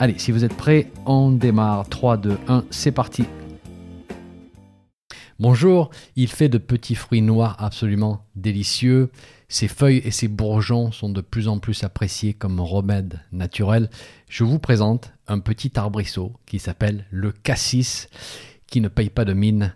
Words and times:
Allez, 0.00 0.16
si 0.16 0.30
vous 0.30 0.44
êtes 0.44 0.56
prêts, 0.56 0.92
on 1.06 1.32
démarre. 1.32 1.88
3, 1.88 2.18
2, 2.18 2.38
1, 2.46 2.64
c'est 2.70 2.92
parti. 2.92 3.24
Bonjour, 5.40 5.90
il 6.14 6.28
fait 6.28 6.48
de 6.48 6.58
petits 6.58 6.94
fruits 6.94 7.20
noirs 7.20 7.56
absolument 7.58 8.24
délicieux. 8.36 9.10
Ses 9.48 9.66
feuilles 9.66 10.02
et 10.04 10.12
ses 10.12 10.28
bourgeons 10.28 10.92
sont 10.92 11.08
de 11.08 11.20
plus 11.20 11.48
en 11.48 11.58
plus 11.58 11.82
appréciés 11.82 12.32
comme 12.32 12.60
remède 12.60 13.18
naturel. 13.32 13.90
Je 14.28 14.44
vous 14.44 14.60
présente 14.60 15.12
un 15.26 15.40
petit 15.40 15.72
arbrisseau 15.74 16.32
qui 16.46 16.60
s'appelle 16.60 17.04
le 17.10 17.32
cassis, 17.32 18.08
qui 18.68 18.80
ne 18.80 18.86
paye 18.88 19.10
pas 19.10 19.24
de 19.24 19.32
mine, 19.32 19.74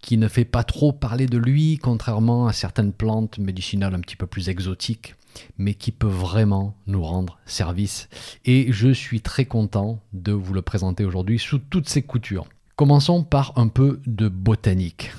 qui 0.00 0.18
ne 0.18 0.28
fait 0.28 0.44
pas 0.44 0.62
trop 0.62 0.92
parler 0.92 1.26
de 1.26 1.38
lui, 1.38 1.78
contrairement 1.78 2.46
à 2.46 2.52
certaines 2.52 2.92
plantes 2.92 3.38
médicinales 3.38 3.94
un 3.94 4.00
petit 4.00 4.16
peu 4.16 4.28
plus 4.28 4.48
exotiques 4.48 5.16
mais 5.58 5.74
qui 5.74 5.92
peut 5.92 6.06
vraiment 6.06 6.76
nous 6.86 7.02
rendre 7.02 7.38
service. 7.46 8.08
Et 8.44 8.72
je 8.72 8.92
suis 8.92 9.20
très 9.20 9.44
content 9.44 10.00
de 10.12 10.32
vous 10.32 10.54
le 10.54 10.62
présenter 10.62 11.04
aujourd'hui 11.04 11.38
sous 11.38 11.58
toutes 11.58 11.88
ses 11.88 12.02
coutures. 12.02 12.46
Commençons 12.76 13.22
par 13.22 13.52
un 13.56 13.68
peu 13.68 14.00
de 14.06 14.28
botanique. 14.28 15.12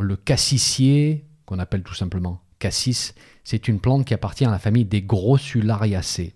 le 0.00 0.16
cassissier, 0.16 1.24
qu'on 1.46 1.58
appelle 1.58 1.82
tout 1.82 1.94
simplement 1.94 2.40
cassis, 2.58 3.14
c'est 3.44 3.68
une 3.68 3.78
plante 3.78 4.06
qui 4.06 4.14
appartient 4.14 4.46
à 4.46 4.50
la 4.50 4.58
famille 4.58 4.86
des 4.86 5.02
Grossulariaceae. 5.02 6.32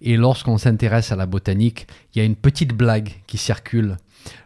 Et 0.00 0.16
lorsqu'on 0.16 0.58
s'intéresse 0.58 1.12
à 1.12 1.16
la 1.16 1.26
botanique, 1.26 1.86
il 2.14 2.18
y 2.18 2.22
a 2.22 2.24
une 2.24 2.36
petite 2.36 2.72
blague 2.72 3.10
qui 3.26 3.36
circule. 3.36 3.96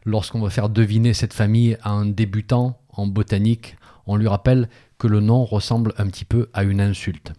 Lorsqu'on 0.04 0.40
va 0.40 0.50
faire 0.50 0.68
deviner 0.68 1.12
cette 1.14 1.34
famille 1.34 1.76
à 1.82 1.90
un 1.90 2.06
débutant 2.06 2.78
en 2.88 3.06
botanique, 3.06 3.76
on 4.06 4.16
lui 4.16 4.28
rappelle 4.28 4.68
que 4.98 5.06
le 5.06 5.20
nom 5.20 5.44
ressemble 5.44 5.92
un 5.98 6.06
petit 6.06 6.24
peu 6.24 6.48
à 6.52 6.64
une 6.64 6.80
insulte. 6.80 7.32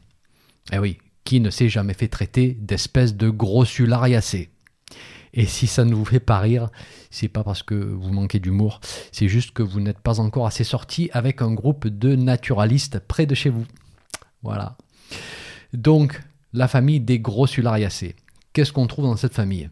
Eh 0.71 0.79
oui, 0.79 0.97
qui 1.23 1.39
ne 1.39 1.49
s'est 1.49 1.69
jamais 1.69 1.93
fait 1.93 2.07
traiter 2.07 2.57
d'espèce 2.59 3.15
de 3.15 3.29
grossulariacée 3.29 4.49
Et 5.33 5.45
si 5.45 5.67
ça 5.67 5.85
ne 5.85 5.93
vous 5.93 6.05
fait 6.05 6.19
pas 6.19 6.39
rire, 6.39 6.69
c'est 7.11 7.27
pas 7.27 7.43
parce 7.43 7.63
que 7.63 7.75
vous 7.75 8.11
manquez 8.11 8.39
d'humour, 8.39 8.79
c'est 9.11 9.27
juste 9.27 9.51
que 9.51 9.63
vous 9.63 9.79
n'êtes 9.79 9.99
pas 9.99 10.19
encore 10.19 10.47
assez 10.47 10.63
sorti 10.63 11.09
avec 11.13 11.41
un 11.41 11.53
groupe 11.53 11.87
de 11.87 12.15
naturalistes 12.15 12.99
près 12.99 13.25
de 13.25 13.35
chez 13.35 13.49
vous. 13.49 13.65
Voilà. 14.43 14.77
Donc, 15.73 16.21
la 16.53 16.67
famille 16.67 16.99
des 16.99 17.19
grossulariacées. 17.19 18.15
Qu'est-ce 18.53 18.71
qu'on 18.71 18.87
trouve 18.87 19.05
dans 19.05 19.17
cette 19.17 19.33
famille? 19.33 19.69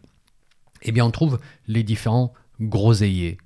Eh 0.82 0.92
bien, 0.92 1.06
on 1.06 1.10
trouve 1.10 1.38
les 1.66 1.82
différents 1.82 2.34
groseilliers. 2.60 3.38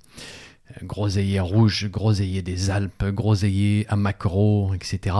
Groseilliers 0.83 1.39
rouges, 1.39 1.89
groseilliers 1.89 2.41
des 2.41 2.69
Alpes, 2.69 3.05
groseilliers 3.05 3.85
à 3.87 3.95
macro, 3.95 4.73
etc. 4.73 5.15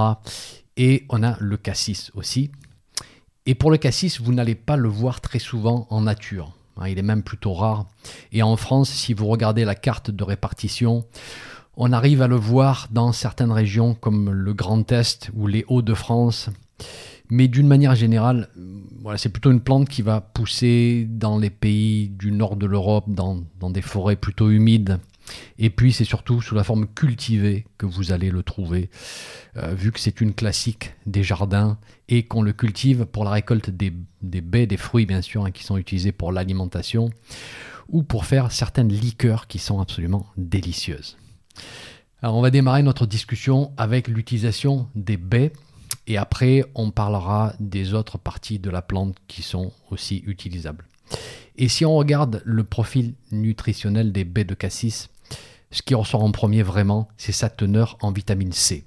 Et 0.79 1.05
on 1.09 1.23
a 1.23 1.35
le 1.41 1.57
cassis 1.57 2.09
aussi. 2.15 2.51
Et 3.45 3.53
pour 3.53 3.69
le 3.69 3.77
cassis, 3.77 4.21
vous 4.21 4.33
n'allez 4.33 4.55
pas 4.55 4.77
le 4.77 4.87
voir 4.87 5.19
très 5.19 5.37
souvent 5.37 5.85
en 5.89 5.99
nature. 5.99 6.53
Hein, 6.77 6.87
il 6.87 6.97
est 6.97 7.03
même 7.03 7.21
plutôt 7.21 7.53
rare. 7.53 7.85
Et 8.31 8.41
en 8.43 8.55
France, 8.55 8.89
si 8.89 9.13
vous 9.13 9.27
regardez 9.27 9.65
la 9.65 9.75
carte 9.75 10.09
de 10.09 10.23
répartition, 10.23 11.05
on 11.75 11.91
arrive 11.91 12.21
à 12.21 12.27
le 12.27 12.37
voir 12.37 12.87
dans 12.91 13.11
certaines 13.11 13.51
régions 13.51 13.93
comme 13.93 14.31
le 14.31 14.53
Grand 14.53 14.89
Est 14.89 15.29
ou 15.35 15.47
les 15.47 15.65
Hauts-de-France. 15.67 16.49
Mais 17.29 17.49
d'une 17.49 17.67
manière 17.67 17.95
générale, 17.95 18.47
c'est 19.17 19.29
plutôt 19.29 19.51
une 19.51 19.59
plante 19.59 19.89
qui 19.89 20.01
va 20.01 20.21
pousser 20.21 21.05
dans 21.09 21.37
les 21.37 21.49
pays 21.49 22.07
du 22.07 22.31
nord 22.31 22.55
de 22.55 22.65
l'Europe, 22.65 23.05
dans, 23.09 23.43
des 23.69 23.81
forêts 23.81 24.15
plutôt 24.15 24.49
humides, 24.49 24.97
et 25.57 25.69
puis 25.69 25.93
c'est 25.93 26.05
surtout 26.05 26.41
sous 26.41 26.55
la 26.55 26.63
forme 26.63 26.87
cultivée 26.87 27.65
que 27.77 27.85
vous 27.85 28.11
allez 28.11 28.31
le 28.31 28.43
trouver, 28.43 28.89
euh, 29.57 29.73
vu 29.73 29.91
que 29.91 29.99
c'est 29.99 30.21
une 30.21 30.33
classique 30.33 30.93
des 31.05 31.23
jardins 31.23 31.77
et 32.07 32.23
qu'on 32.23 32.41
le 32.41 32.53
cultive 32.53 33.05
pour 33.05 33.23
la 33.23 33.31
récolte 33.31 33.69
des, 33.69 33.91
baies, 34.21 34.67
des 34.67 34.77
fruits 34.77 35.05
bien 35.05 35.21
sûr, 35.21 35.45
hein, 35.45 35.51
qui 35.51 35.63
sont 35.63 35.77
utilisés 35.77 36.11
pour 36.11 36.31
l'alimentation, 36.31 37.09
ou 37.87 38.03
pour 38.03 38.25
faire 38.25 38.51
certaines 38.51 38.91
liqueurs 38.91 39.47
qui 39.47 39.59
sont 39.59 39.79
absolument 39.79 40.25
délicieuses. 40.37 41.17
Alors 42.21 42.35
on 42.35 42.41
va 42.41 42.51
démarrer 42.51 42.83
notre 42.83 43.05
discussion 43.05 43.71
avec 43.77 44.07
l'utilisation 44.07 44.87
des 44.95 45.17
baies. 45.17 45.53
Et 46.05 46.17
après, 46.17 46.65
on 46.75 46.91
parlera 46.91 47.53
des 47.59 47.93
autres 47.93 48.17
parties 48.17 48.59
de 48.59 48.69
la 48.69 48.81
plante 48.81 49.15
qui 49.27 49.41
sont 49.41 49.71
aussi 49.91 50.23
utilisables. 50.25 50.85
Et 51.55 51.67
si 51.67 51.85
on 51.85 51.95
regarde 51.95 52.41
le 52.45 52.63
profil 52.63 53.13
nutritionnel 53.31 54.11
des 54.11 54.23
baies 54.23 54.43
de 54.43 54.53
cassis, 54.53 55.09
ce 55.71 55.81
qui 55.81 55.93
ressort 55.93 56.23
en 56.23 56.31
premier 56.31 56.63
vraiment, 56.63 57.07
c'est 57.17 57.31
sa 57.31 57.49
teneur 57.49 57.97
en 58.01 58.11
vitamine 58.11 58.51
C. 58.51 58.85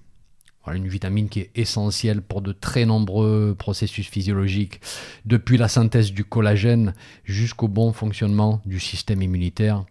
une 0.73 0.89
vitamine 0.89 1.29
qui 1.29 1.41
est 1.41 1.51
essentielle 1.55 2.23
pour 2.23 2.43
de 2.43 2.53
très 2.53 2.87
nombreux 2.87 3.55
processus 3.59 4.09
physiologiques, 4.09 4.81
depuis 5.25 5.59
la 5.59 5.69
synthèse 5.69 6.13
du 6.13 6.25
collagène 6.25 6.95
jusqu'au 7.25 7.69
bon 7.69 7.93
fonctionnement 7.93 8.61
du 8.65 8.81
système 8.81 9.23
immunitaire. 9.23 9.85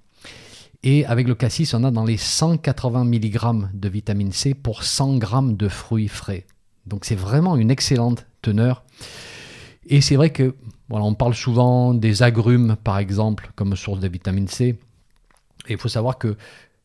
Et 0.83 1.05
avec 1.05 1.27
le 1.27 1.35
cassis, 1.35 1.73
on 1.73 1.83
a 1.83 1.91
dans 1.91 2.05
les 2.05 2.17
180 2.17 3.05
mg 3.05 3.69
de 3.73 3.89
vitamine 3.89 4.31
C 4.31 4.53
pour 4.53 4.83
100 4.83 5.19
g 5.21 5.27
de 5.55 5.67
fruits 5.67 6.07
frais. 6.07 6.45
Donc 6.87 7.05
c'est 7.05 7.15
vraiment 7.15 7.55
une 7.55 7.69
excellente 7.69 8.25
teneur. 8.41 8.83
Et 9.85 10.01
c'est 10.01 10.15
vrai 10.15 10.31
que 10.31 10.55
voilà, 10.89 11.05
on 11.05 11.13
parle 11.13 11.35
souvent 11.35 11.93
des 11.93 12.23
agrumes, 12.23 12.75
par 12.83 12.97
exemple, 12.97 13.51
comme 13.55 13.75
source 13.75 13.99
de 13.99 14.07
vitamine 14.07 14.47
C. 14.47 14.77
Et 15.67 15.73
il 15.73 15.77
faut 15.77 15.89
savoir 15.89 16.17
que 16.17 16.35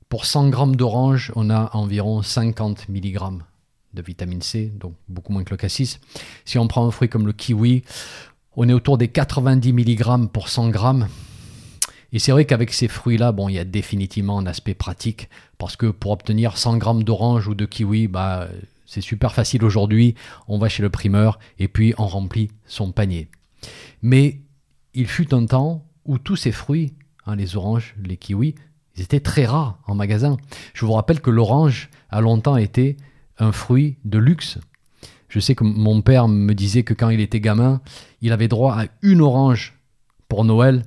pour 0.08 0.24
100 0.24 0.48
grammes 0.50 0.76
d'orange, 0.76 1.32
on 1.34 1.50
a 1.50 1.70
environ 1.74 2.22
50 2.22 2.88
mg 2.88 3.18
de 3.94 4.02
vitamine 4.02 4.42
C, 4.42 4.72
donc 4.78 4.94
beaucoup 5.08 5.32
moins 5.32 5.42
que 5.42 5.50
le 5.50 5.56
cassis. 5.56 5.98
Si 6.44 6.58
on 6.58 6.68
prend 6.68 6.86
un 6.86 6.90
fruit 6.90 7.08
comme 7.08 7.26
le 7.26 7.32
kiwi, 7.32 7.82
on 8.56 8.68
est 8.68 8.72
autour 8.72 8.98
des 8.98 9.08
90 9.08 9.72
mg 9.72 10.28
pour 10.28 10.48
100 10.48 10.68
grammes. 10.68 11.08
Et 12.12 12.18
c'est 12.18 12.32
vrai 12.32 12.44
qu'avec 12.44 12.72
ces 12.72 12.88
fruits-là, 12.88 13.32
bon, 13.32 13.48
il 13.48 13.54
y 13.54 13.58
a 13.58 13.64
définitivement 13.64 14.38
un 14.38 14.46
aspect 14.46 14.74
pratique, 14.74 15.28
parce 15.58 15.76
que 15.76 15.86
pour 15.86 16.12
obtenir 16.12 16.56
100 16.56 16.76
grammes 16.76 17.02
d'orange 17.02 17.48
ou 17.48 17.54
de 17.54 17.66
kiwi, 17.66 18.06
bah, 18.06 18.48
c'est 18.86 19.00
super 19.00 19.34
facile 19.34 19.64
aujourd'hui. 19.64 20.14
On 20.46 20.58
va 20.58 20.68
chez 20.68 20.82
le 20.82 20.90
primeur 20.90 21.38
et 21.58 21.68
puis 21.68 21.94
on 21.98 22.06
remplit 22.06 22.50
son 22.66 22.92
panier. 22.92 23.28
Mais 24.02 24.40
il 24.94 25.08
fut 25.08 25.34
un 25.34 25.44
temps 25.46 25.84
où 26.04 26.18
tous 26.18 26.36
ces 26.36 26.52
fruits, 26.52 26.94
hein, 27.26 27.34
les 27.34 27.56
oranges, 27.56 27.96
les 28.02 28.16
kiwis, 28.16 28.54
ils 28.96 29.02
étaient 29.02 29.20
très 29.20 29.44
rares 29.44 29.78
en 29.86 29.94
magasin. 29.94 30.36
Je 30.74 30.84
vous 30.86 30.92
rappelle 30.92 31.20
que 31.20 31.30
l'orange 31.30 31.90
a 32.10 32.20
longtemps 32.20 32.56
été 32.56 32.96
un 33.38 33.52
fruit 33.52 33.96
de 34.04 34.18
luxe. 34.18 34.58
Je 35.28 35.40
sais 35.40 35.54
que 35.54 35.64
mon 35.64 36.02
père 36.02 36.28
me 36.28 36.54
disait 36.54 36.82
que 36.82 36.94
quand 36.94 37.10
il 37.10 37.20
était 37.20 37.40
gamin, 37.40 37.80
il 38.22 38.32
avait 38.32 38.48
droit 38.48 38.74
à 38.74 38.86
une 39.02 39.20
orange 39.20 39.74
pour 40.28 40.44
Noël. 40.44 40.84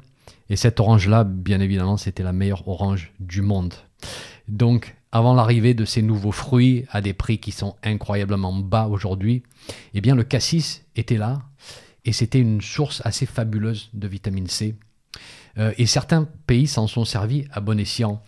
Et 0.50 0.56
cette 0.56 0.80
orange-là, 0.80 1.24
bien 1.24 1.60
évidemment, 1.60 1.98
c'était 1.98 2.24
la 2.24 2.34
meilleure 2.34 2.68
orange 2.68 3.12
du 3.20 3.42
monde. 3.42 3.74
Donc, 4.48 4.96
avant 5.12 5.34
l'arrivée 5.34 5.74
de 5.74 5.86
ces 5.86 6.02
nouveaux 6.02 6.32
fruits 6.32 6.86
à 6.90 7.02
des 7.02 7.14
prix 7.14 7.40
qui 7.40 7.52
sont 7.52 7.76
incroyablement 7.84 8.54
bas 8.54 8.88
aujourd'hui, 8.88 9.44
eh 9.94 10.02
bien, 10.02 10.16
le 10.16 10.24
cassis 10.24 10.84
était 10.96 11.18
là 11.18 11.44
et 12.06 12.14
c'était 12.14 12.40
une 12.40 12.62
source 12.62 13.02
assez 13.06 13.26
fabuleuse 13.26 13.90
de 13.94 14.08
vitamine 14.08 14.48
C 14.48 14.76
euh, 15.58 15.74
et 15.78 15.86
certains 15.86 16.28
pays 16.48 16.68
s'en 16.68 16.88
sont 16.88 17.06
servis 17.06 17.46
à 17.52 17.60
bon 17.60 17.80
escient. 17.80 18.22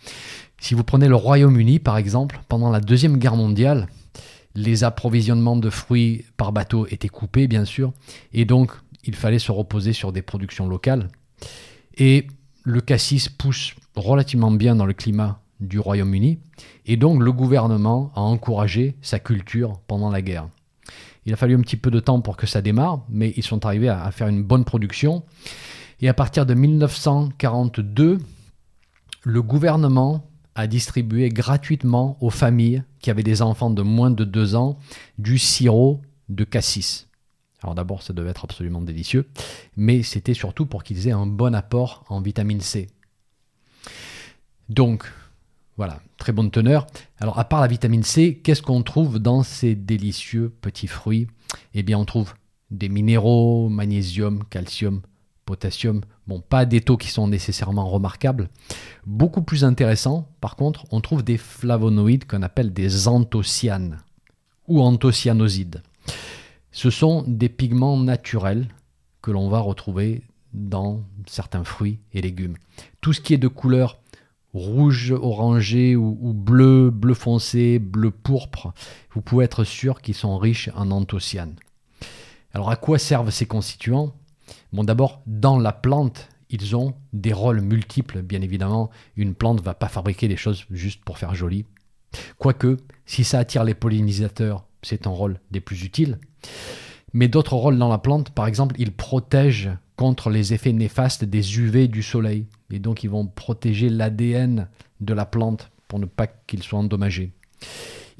Si 0.60 0.74
vous 0.74 0.84
prenez 0.84 1.08
le 1.08 1.16
Royaume-Uni, 1.16 1.78
par 1.78 1.96
exemple, 1.96 2.40
pendant 2.48 2.70
la 2.70 2.80
Deuxième 2.80 3.16
Guerre 3.16 3.36
mondiale, 3.36 3.88
les 4.54 4.84
approvisionnements 4.84 5.56
de 5.56 5.70
fruits 5.70 6.24
par 6.36 6.52
bateau 6.52 6.86
étaient 6.86 7.08
coupés, 7.08 7.48
bien 7.48 7.64
sûr, 7.64 7.92
et 8.32 8.44
donc 8.44 8.72
il 9.04 9.14
fallait 9.14 9.38
se 9.38 9.50
reposer 9.50 9.92
sur 9.92 10.12
des 10.12 10.22
productions 10.22 10.68
locales. 10.68 11.08
Et 11.96 12.26
le 12.62 12.80
cassis 12.80 13.28
pousse 13.28 13.74
relativement 13.96 14.50
bien 14.50 14.76
dans 14.76 14.86
le 14.86 14.92
climat 14.92 15.40
du 15.60 15.78
Royaume-Uni, 15.78 16.38
et 16.86 16.96
donc 16.96 17.22
le 17.22 17.32
gouvernement 17.32 18.12
a 18.14 18.20
encouragé 18.20 18.96
sa 19.00 19.18
culture 19.18 19.80
pendant 19.86 20.10
la 20.10 20.22
guerre. 20.22 20.48
Il 21.24 21.32
a 21.32 21.36
fallu 21.36 21.54
un 21.54 21.60
petit 21.60 21.76
peu 21.76 21.90
de 21.90 22.00
temps 22.00 22.20
pour 22.20 22.36
que 22.36 22.46
ça 22.46 22.62
démarre, 22.62 23.04
mais 23.08 23.32
ils 23.36 23.44
sont 23.44 23.64
arrivés 23.64 23.88
à 23.88 24.10
faire 24.10 24.28
une 24.28 24.42
bonne 24.42 24.64
production. 24.64 25.22
Et 26.02 26.08
à 26.08 26.14
partir 26.14 26.44
de 26.46 26.54
1942, 26.54 28.18
le 29.22 29.42
gouvernement 29.42 30.28
a 30.56 30.66
distribué 30.66 31.28
gratuitement 31.28 32.18
aux 32.20 32.30
familles 32.30 32.82
qui 32.98 33.10
avaient 33.10 33.22
des 33.22 33.40
enfants 33.40 33.70
de 33.70 33.82
moins 33.82 34.10
de 34.10 34.24
2 34.24 34.56
ans 34.56 34.78
du 35.18 35.38
sirop 35.38 36.02
de 36.28 36.42
cassis. 36.44 37.08
Alors 37.62 37.76
d'abord, 37.76 38.02
ça 38.02 38.12
devait 38.12 38.30
être 38.30 38.44
absolument 38.44 38.80
délicieux, 38.80 39.28
mais 39.76 40.02
c'était 40.02 40.34
surtout 40.34 40.66
pour 40.66 40.82
qu'ils 40.82 41.06
aient 41.06 41.12
un 41.12 41.26
bon 41.26 41.54
apport 41.54 42.04
en 42.08 42.20
vitamine 42.20 42.60
C. 42.60 42.88
Donc, 44.68 45.10
voilà, 45.76 46.00
très 46.18 46.32
bonne 46.32 46.50
teneur. 46.50 46.88
Alors, 47.20 47.38
à 47.38 47.44
part 47.44 47.60
la 47.60 47.68
vitamine 47.68 48.02
C, 48.02 48.40
qu'est-ce 48.42 48.62
qu'on 48.62 48.82
trouve 48.82 49.20
dans 49.20 49.44
ces 49.44 49.76
délicieux 49.76 50.52
petits 50.60 50.88
fruits? 50.88 51.28
Eh 51.74 51.84
bien, 51.84 51.98
on 51.98 52.04
trouve 52.04 52.34
des 52.70 52.88
minéraux, 52.88 53.68
magnésium, 53.68 54.42
calcium, 54.50 55.02
potassium. 55.52 56.00
Bon, 56.26 56.40
pas 56.40 56.64
des 56.64 56.80
taux 56.80 56.96
qui 56.96 57.08
sont 57.08 57.28
nécessairement 57.28 57.86
remarquables. 57.86 58.48
Beaucoup 59.04 59.42
plus 59.42 59.64
intéressant, 59.64 60.30
par 60.40 60.56
contre, 60.56 60.86
on 60.90 61.02
trouve 61.02 61.22
des 61.22 61.36
flavonoïdes 61.36 62.24
qu'on 62.26 62.40
appelle 62.40 62.72
des 62.72 63.06
anthocyanes 63.06 63.98
ou 64.66 64.80
anthocyanosides. 64.80 65.82
Ce 66.70 66.88
sont 66.88 67.22
des 67.26 67.50
pigments 67.50 67.98
naturels 67.98 68.68
que 69.20 69.30
l'on 69.30 69.50
va 69.50 69.60
retrouver 69.60 70.22
dans 70.54 71.02
certains 71.26 71.64
fruits 71.64 71.98
et 72.14 72.22
légumes. 72.22 72.56
Tout 73.02 73.12
ce 73.12 73.20
qui 73.20 73.34
est 73.34 73.38
de 73.38 73.48
couleur 73.48 73.98
rouge, 74.54 75.12
orangé 75.12 75.96
ou, 75.96 76.32
bleu, 76.32 76.88
bleu 76.88 77.14
foncé, 77.14 77.78
bleu 77.78 78.10
pourpre, 78.10 78.72
vous 79.12 79.20
pouvez 79.20 79.44
être 79.44 79.64
sûr 79.64 80.00
qu'ils 80.00 80.14
sont 80.14 80.38
riches 80.38 80.70
en 80.74 80.90
anthocyanes. 80.90 81.56
Alors 82.54 82.70
à 82.70 82.76
quoi 82.76 82.98
servent 82.98 83.30
ces 83.30 83.46
constituants? 83.46 84.14
Bon 84.72 84.84
d'abord, 84.84 85.22
dans 85.26 85.58
la 85.58 85.72
plante, 85.72 86.28
ils 86.50 86.76
ont 86.76 86.94
des 87.12 87.32
rôles 87.32 87.60
multiples, 87.60 88.22
bien 88.22 88.42
évidemment. 88.42 88.90
Une 89.16 89.34
plante 89.34 89.58
ne 89.58 89.64
va 89.64 89.74
pas 89.74 89.88
fabriquer 89.88 90.28
des 90.28 90.36
choses 90.36 90.64
juste 90.70 91.02
pour 91.04 91.18
faire 91.18 91.34
joli. 91.34 91.64
Quoique, 92.38 92.76
si 93.06 93.24
ça 93.24 93.38
attire 93.38 93.64
les 93.64 93.74
pollinisateurs, 93.74 94.66
c'est 94.82 95.06
un 95.06 95.10
rôle 95.10 95.40
des 95.50 95.60
plus 95.60 95.84
utiles. 95.84 96.18
Mais 97.14 97.28
d'autres 97.28 97.56
rôles 97.56 97.78
dans 97.78 97.88
la 97.88 97.98
plante, 97.98 98.30
par 98.30 98.46
exemple, 98.46 98.74
ils 98.78 98.92
protègent 98.92 99.70
contre 99.96 100.30
les 100.30 100.54
effets 100.54 100.72
néfastes 100.72 101.24
des 101.24 101.58
UV 101.58 101.88
du 101.88 102.02
soleil. 102.02 102.46
Et 102.70 102.78
donc, 102.78 103.04
ils 103.04 103.10
vont 103.10 103.26
protéger 103.26 103.88
l'ADN 103.88 104.68
de 105.00 105.14
la 105.14 105.26
plante 105.26 105.70
pour 105.88 105.98
ne 105.98 106.06
pas 106.06 106.26
qu'il 106.26 106.62
soit 106.62 106.78
endommagé. 106.78 107.32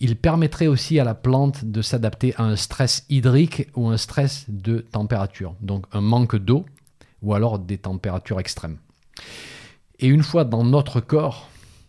Ils 0.03 0.17
permettraient 0.17 0.67
aussi 0.67 0.99
à 0.99 1.05
la 1.05 1.15
plante 1.15 1.65
de 1.65 1.81
s'adapter 1.81 2.35
à 2.35 2.43
un 2.43 2.57
stress 2.57 3.07
hydrique 3.09 3.69
ou 3.77 3.87
un 3.87 3.97
stress 3.97 4.47
de 4.49 4.79
température, 4.79 5.55
donc 5.61 5.87
un 5.93 6.01
manque 6.01 6.35
d'eau 6.35 6.67
ou 7.23 7.35
alors 7.35 7.61
des 7.61 7.79
températures 7.79 8.41
extrêmes. 8.41 8.79
Et 10.01 10.09
une 10.09 10.25
fois 10.25 10.45
dans 10.45 10.65
notre 10.65 11.01
corps, 11.01 11.49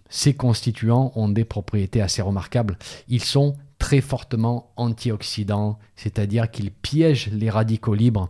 ces 0.10 0.36
constituants 0.36 1.12
ont 1.16 1.28
des 1.28 1.44
propriétés 1.44 2.02
assez 2.02 2.22
remarquables. 2.22 2.78
Ils 3.08 3.24
sont 3.24 3.56
très 3.80 4.00
fortement 4.00 4.72
antioxydants, 4.76 5.80
c'est-à-dire 5.96 6.52
qu'ils 6.52 6.70
piègent 6.70 7.32
les 7.32 7.50
radicaux 7.50 7.96
libres 7.96 8.30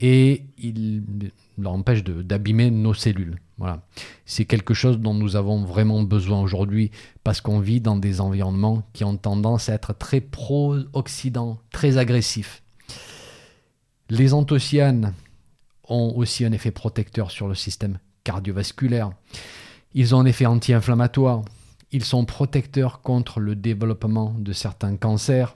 et 0.00 0.42
ils 0.58 1.04
leur 1.56 1.74
empêchent 1.74 2.02
d'abîmer 2.02 2.72
nos 2.72 2.94
cellules. 2.94 3.38
Voilà. 3.60 3.82
C'est 4.24 4.46
quelque 4.46 4.72
chose 4.72 4.98
dont 4.98 5.12
nous 5.12 5.36
avons 5.36 5.62
vraiment 5.62 6.02
besoin 6.02 6.40
aujourd'hui 6.40 6.90
parce 7.22 7.42
qu'on 7.42 7.60
vit 7.60 7.82
dans 7.82 7.96
des 7.96 8.22
environnements 8.22 8.82
qui 8.94 9.04
ont 9.04 9.18
tendance 9.18 9.68
à 9.68 9.74
être 9.74 9.92
très 9.92 10.22
pro-oxydants, 10.22 11.58
très 11.70 11.98
agressifs. 11.98 12.62
Les 14.08 14.32
anthocyanes 14.32 15.12
ont 15.88 16.14
aussi 16.16 16.46
un 16.46 16.52
effet 16.52 16.70
protecteur 16.70 17.30
sur 17.30 17.48
le 17.48 17.54
système 17.54 17.98
cardiovasculaire. 18.24 19.10
Ils 19.92 20.14
ont 20.14 20.20
un 20.20 20.26
effet 20.26 20.46
anti-inflammatoire. 20.46 21.42
Ils 21.92 22.04
sont 22.04 22.24
protecteurs 22.24 23.02
contre 23.02 23.40
le 23.40 23.56
développement 23.56 24.34
de 24.38 24.54
certains 24.54 24.96
cancers. 24.96 25.54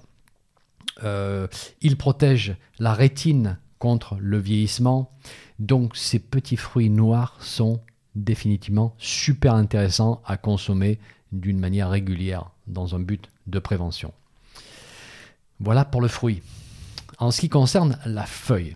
Euh, 1.05 1.49
ils 1.81 1.97
protègent 1.97 2.57
la 2.79 2.93
rétine 2.93 3.59
contre 3.79 4.17
le 4.21 4.39
vieillissement. 4.39 5.11
Donc 5.59 5.97
ces 5.97 6.19
petits 6.19 6.59
fruits 6.59 6.91
noirs 6.91 7.37
sont 7.41 7.81
définitivement 8.15 8.95
super 8.99 9.55
intéressants 9.55 10.23
à 10.25 10.37
consommer 10.37 10.99
d'une 11.33 11.59
manière 11.59 11.91
régulière 11.91 12.51
dans 12.67 12.95
un 12.95 13.01
but 13.01 13.29
de 13.47 13.59
prévention. 13.59 14.13
Voilà 15.61 15.85
pour 15.85 16.01
le 16.01 16.09
fruit. 16.09 16.43
En 17.19 17.31
ce 17.31 17.41
qui 17.41 17.49
concerne 17.49 17.99
la 18.07 18.25
feuille, 18.25 18.75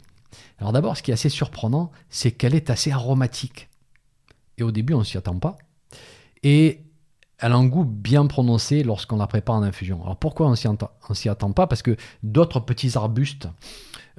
alors 0.59 0.73
d'abord 0.73 0.97
ce 0.97 1.03
qui 1.03 1.11
est 1.11 1.15
assez 1.15 1.29
surprenant, 1.29 1.91
c'est 2.11 2.33
qu'elle 2.33 2.55
est 2.55 2.71
assez 2.71 2.91
aromatique. 2.91 3.69
Et 4.59 4.63
au 4.63 4.71
début 4.71 4.95
on 4.95 5.01
ne 5.01 5.05
s'y 5.05 5.19
attend 5.19 5.39
pas. 5.39 5.57
Et 6.43 6.83
elle 7.39 7.53
a 7.53 7.57
un 7.57 7.67
goût 7.67 7.85
bien 7.85 8.27
prononcé 8.27 8.83
lorsqu'on 8.83 9.17
la 9.17 9.27
prépare 9.27 9.57
en 9.57 9.63
infusion. 9.63 10.03
Alors 10.03 10.17
pourquoi 10.17 10.47
on 10.47 10.51
ne 10.51 10.57
s'y 11.15 11.29
attend 11.29 11.53
pas? 11.53 11.67
Parce 11.67 11.83
que 11.83 11.97
d'autres 12.23 12.61
petits 12.61 12.97
arbustes 12.97 13.49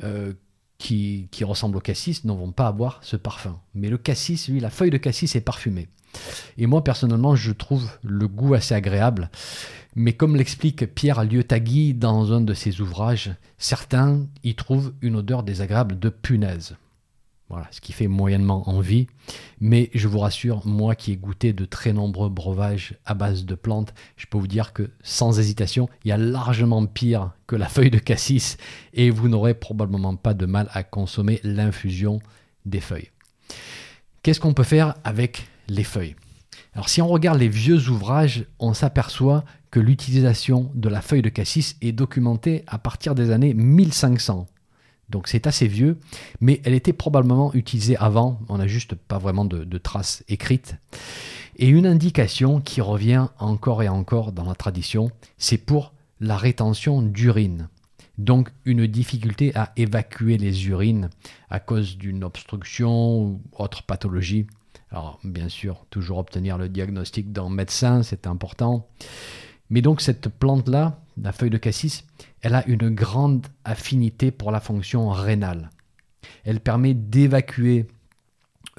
euh, 0.03 0.33
qui, 0.79 1.27
ressemblent 1.43 1.77
au 1.77 1.81
cassis 1.81 2.23
ne 2.25 2.31
vont 2.31 2.51
pas 2.51 2.67
avoir 2.67 2.99
ce 3.03 3.15
parfum. 3.15 3.59
Mais 3.75 3.89
le 3.89 3.97
cassis, 3.97 4.47
lui, 4.47 4.59
la 4.59 4.71
feuille 4.71 4.89
de 4.89 4.97
cassis 4.97 5.35
est 5.35 5.41
parfumée. 5.41 5.89
Et 6.57 6.65
moi, 6.65 6.83
personnellement, 6.83 7.35
je 7.35 7.51
trouve 7.51 7.91
le 8.01 8.27
goût 8.27 8.55
assez 8.55 8.73
agréable. 8.73 9.29
Mais 9.95 10.13
comme 10.13 10.35
l'explique 10.35 10.93
Pierre 10.95 11.23
Liotagui 11.23 11.93
dans 11.93 12.33
un 12.33 12.41
de 12.41 12.53
ses 12.53 12.81
ouvrages, 12.81 13.31
certains 13.57 14.25
y 14.43 14.55
trouvent 14.55 14.93
une 15.01 15.17
odeur 15.17 15.43
désagréable 15.43 15.99
de 15.99 16.09
punaise. 16.09 16.75
Voilà, 17.49 17.67
ce 17.71 17.81
qui 17.81 17.93
fait 17.93 18.07
moyennement 18.07 18.69
envie. 18.69 19.07
Mais 19.59 19.89
je 19.95 20.07
vous 20.07 20.19
rassure, 20.19 20.65
moi 20.67 20.93
qui 20.93 21.13
ai 21.13 21.15
goûté 21.15 21.51
de 21.51 21.65
très 21.65 21.93
nombreux 21.93 22.29
breuvages 22.29 22.95
à 23.05 23.15
base 23.15 23.43
de 23.45 23.55
plantes, 23.55 23.93
je 24.17 24.27
peux 24.27 24.37
vous 24.37 24.47
dire 24.47 24.71
que 24.71 24.91
sans 25.01 25.39
hésitation, 25.39 25.89
il 26.05 26.09
y 26.09 26.11
a 26.11 26.17
largement 26.17 26.85
pire 26.85 27.31
que 27.47 27.55
la 27.55 27.67
feuille 27.67 27.89
de 27.89 27.97
cassis 27.97 28.57
et 28.93 29.09
vous 29.09 29.29
n'aurez 29.29 29.55
probablement 29.55 30.15
pas 30.15 30.35
de 30.35 30.45
mal 30.45 30.69
à 30.73 30.83
consommer 30.83 31.39
l'infusion 31.43 32.19
des 32.65 32.81
feuilles. 32.81 33.09
Qu'est-ce 34.21 34.39
qu'on 34.39 34.53
peut 34.53 34.63
faire 34.63 34.93
avec 35.03 35.47
les 35.67 35.83
feuilles? 35.83 36.15
Alors 36.73 36.87
si 36.87 37.01
on 37.01 37.07
regarde 37.07 37.39
les 37.39 37.47
vieux 37.47 37.89
ouvrages, 37.89 38.45
on 38.59 38.75
s'aperçoit 38.75 39.43
que 39.71 39.79
l'utilisation 39.79 40.71
de 40.75 40.87
la 40.87 41.01
feuille 41.01 41.23
de 41.23 41.29
cassis 41.29 41.77
est 41.81 41.93
documentée 41.93 42.63
à 42.67 42.77
partir 42.77 43.15
des 43.15 43.31
années 43.31 43.55
1500 43.55 44.45
donc 45.09 45.27
c'est 45.27 45.47
assez 45.47 45.67
vieux, 45.67 45.97
mais 46.39 46.61
elle 46.63 46.73
était 46.73 46.93
probablement 46.93 47.53
utilisée 47.53 47.97
avant, 47.97 48.39
on 48.47 48.57
n'a 48.57 48.67
juste 48.67 48.95
pas 48.95 49.17
vraiment 49.17 49.45
de, 49.45 49.77
traces 49.77 50.23
écrites. 50.27 50.75
Et 51.57 51.67
une 51.67 51.85
indication 51.85 52.61
qui 52.61 52.81
revient 52.81 53.27
encore 53.39 53.83
et 53.83 53.89
encore 53.89 54.31
dans 54.31 54.45
la 54.45 54.55
tradition, 54.55 55.11
c'est 55.37 55.57
pour 55.57 55.93
la 56.19 56.37
rétention 56.37 57.01
d'urine. 57.01 57.69
Donc 58.17 58.49
une 58.65 58.85
difficulté 58.85 59.55
à 59.55 59.71
évacuer 59.77 60.37
les 60.37 60.67
urines 60.67 61.09
à 61.49 61.59
cause 61.59 61.97
d'une 61.97 62.23
obstruction 62.23 63.21
ou 63.21 63.41
autre 63.57 63.83
pathologie. 63.83 64.47
Alors 64.91 65.19
bien 65.23 65.49
sûr, 65.49 65.85
toujours 65.89 66.17
obtenir 66.17 66.57
le 66.57 66.67
diagnostic 66.67 67.31
d'un 67.31 67.49
médecin, 67.49 68.03
c'est 68.03 68.27
important. 68.27 68.87
Mais 69.69 69.81
donc 69.81 70.01
cette 70.01 70.29
plante-là, 70.29 70.99
la 71.21 71.31
feuille 71.31 71.49
de 71.49 71.57
cassis, 71.57 72.05
elle 72.41 72.55
a 72.55 72.65
une 72.67 72.89
grande 72.89 73.47
affinité 73.63 74.31
pour 74.31 74.51
la 74.51 74.59
fonction 74.59 75.09
rénale. 75.09 75.69
Elle 76.43 76.59
permet 76.59 76.93
d'évacuer 76.93 77.87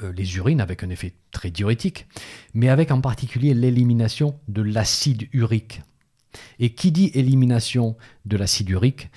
euh, 0.02 0.12
les 0.12 0.36
urines 0.36 0.60
avec 0.60 0.82
un 0.82 0.90
effet 0.90 1.14
très 1.30 1.50
diurétique, 1.50 2.06
mais 2.54 2.68
avec 2.68 2.90
en 2.90 3.00
particulier 3.00 3.54
l'élimination 3.54 4.38
de 4.48 4.62
l'acide 4.62 5.28
urique. 5.32 5.82
Et 6.58 6.74
qui 6.74 6.92
dit 6.92 7.10
élimination 7.14 7.96
de 8.24 8.36
l'acide 8.36 8.70
urique 8.70 9.10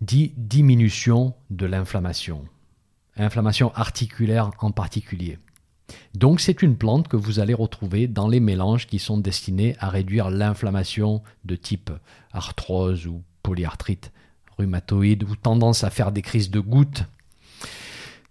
dit 0.00 0.32
diminution 0.36 1.34
de 1.50 1.66
l'inflammation, 1.66 2.44
inflammation 3.16 3.72
articulaire 3.74 4.50
en 4.58 4.70
particulier. 4.70 5.38
Donc 6.14 6.40
c'est 6.40 6.62
une 6.62 6.76
plante 6.76 7.08
que 7.08 7.16
vous 7.16 7.40
allez 7.40 7.54
retrouver 7.54 8.06
dans 8.06 8.28
les 8.28 8.40
mélanges 8.40 8.86
qui 8.86 8.98
sont 8.98 9.18
destinés 9.18 9.76
à 9.78 9.88
réduire 9.88 10.30
l'inflammation 10.30 11.22
de 11.44 11.56
type 11.56 11.90
arthrose 12.32 13.06
ou 13.06 13.22
polyarthrite 13.42 14.10
rhumatoïde 14.58 15.24
ou 15.24 15.36
tendance 15.36 15.84
à 15.84 15.90
faire 15.90 16.12
des 16.12 16.22
crises 16.22 16.50
de 16.50 16.60
gouttes. 16.60 17.04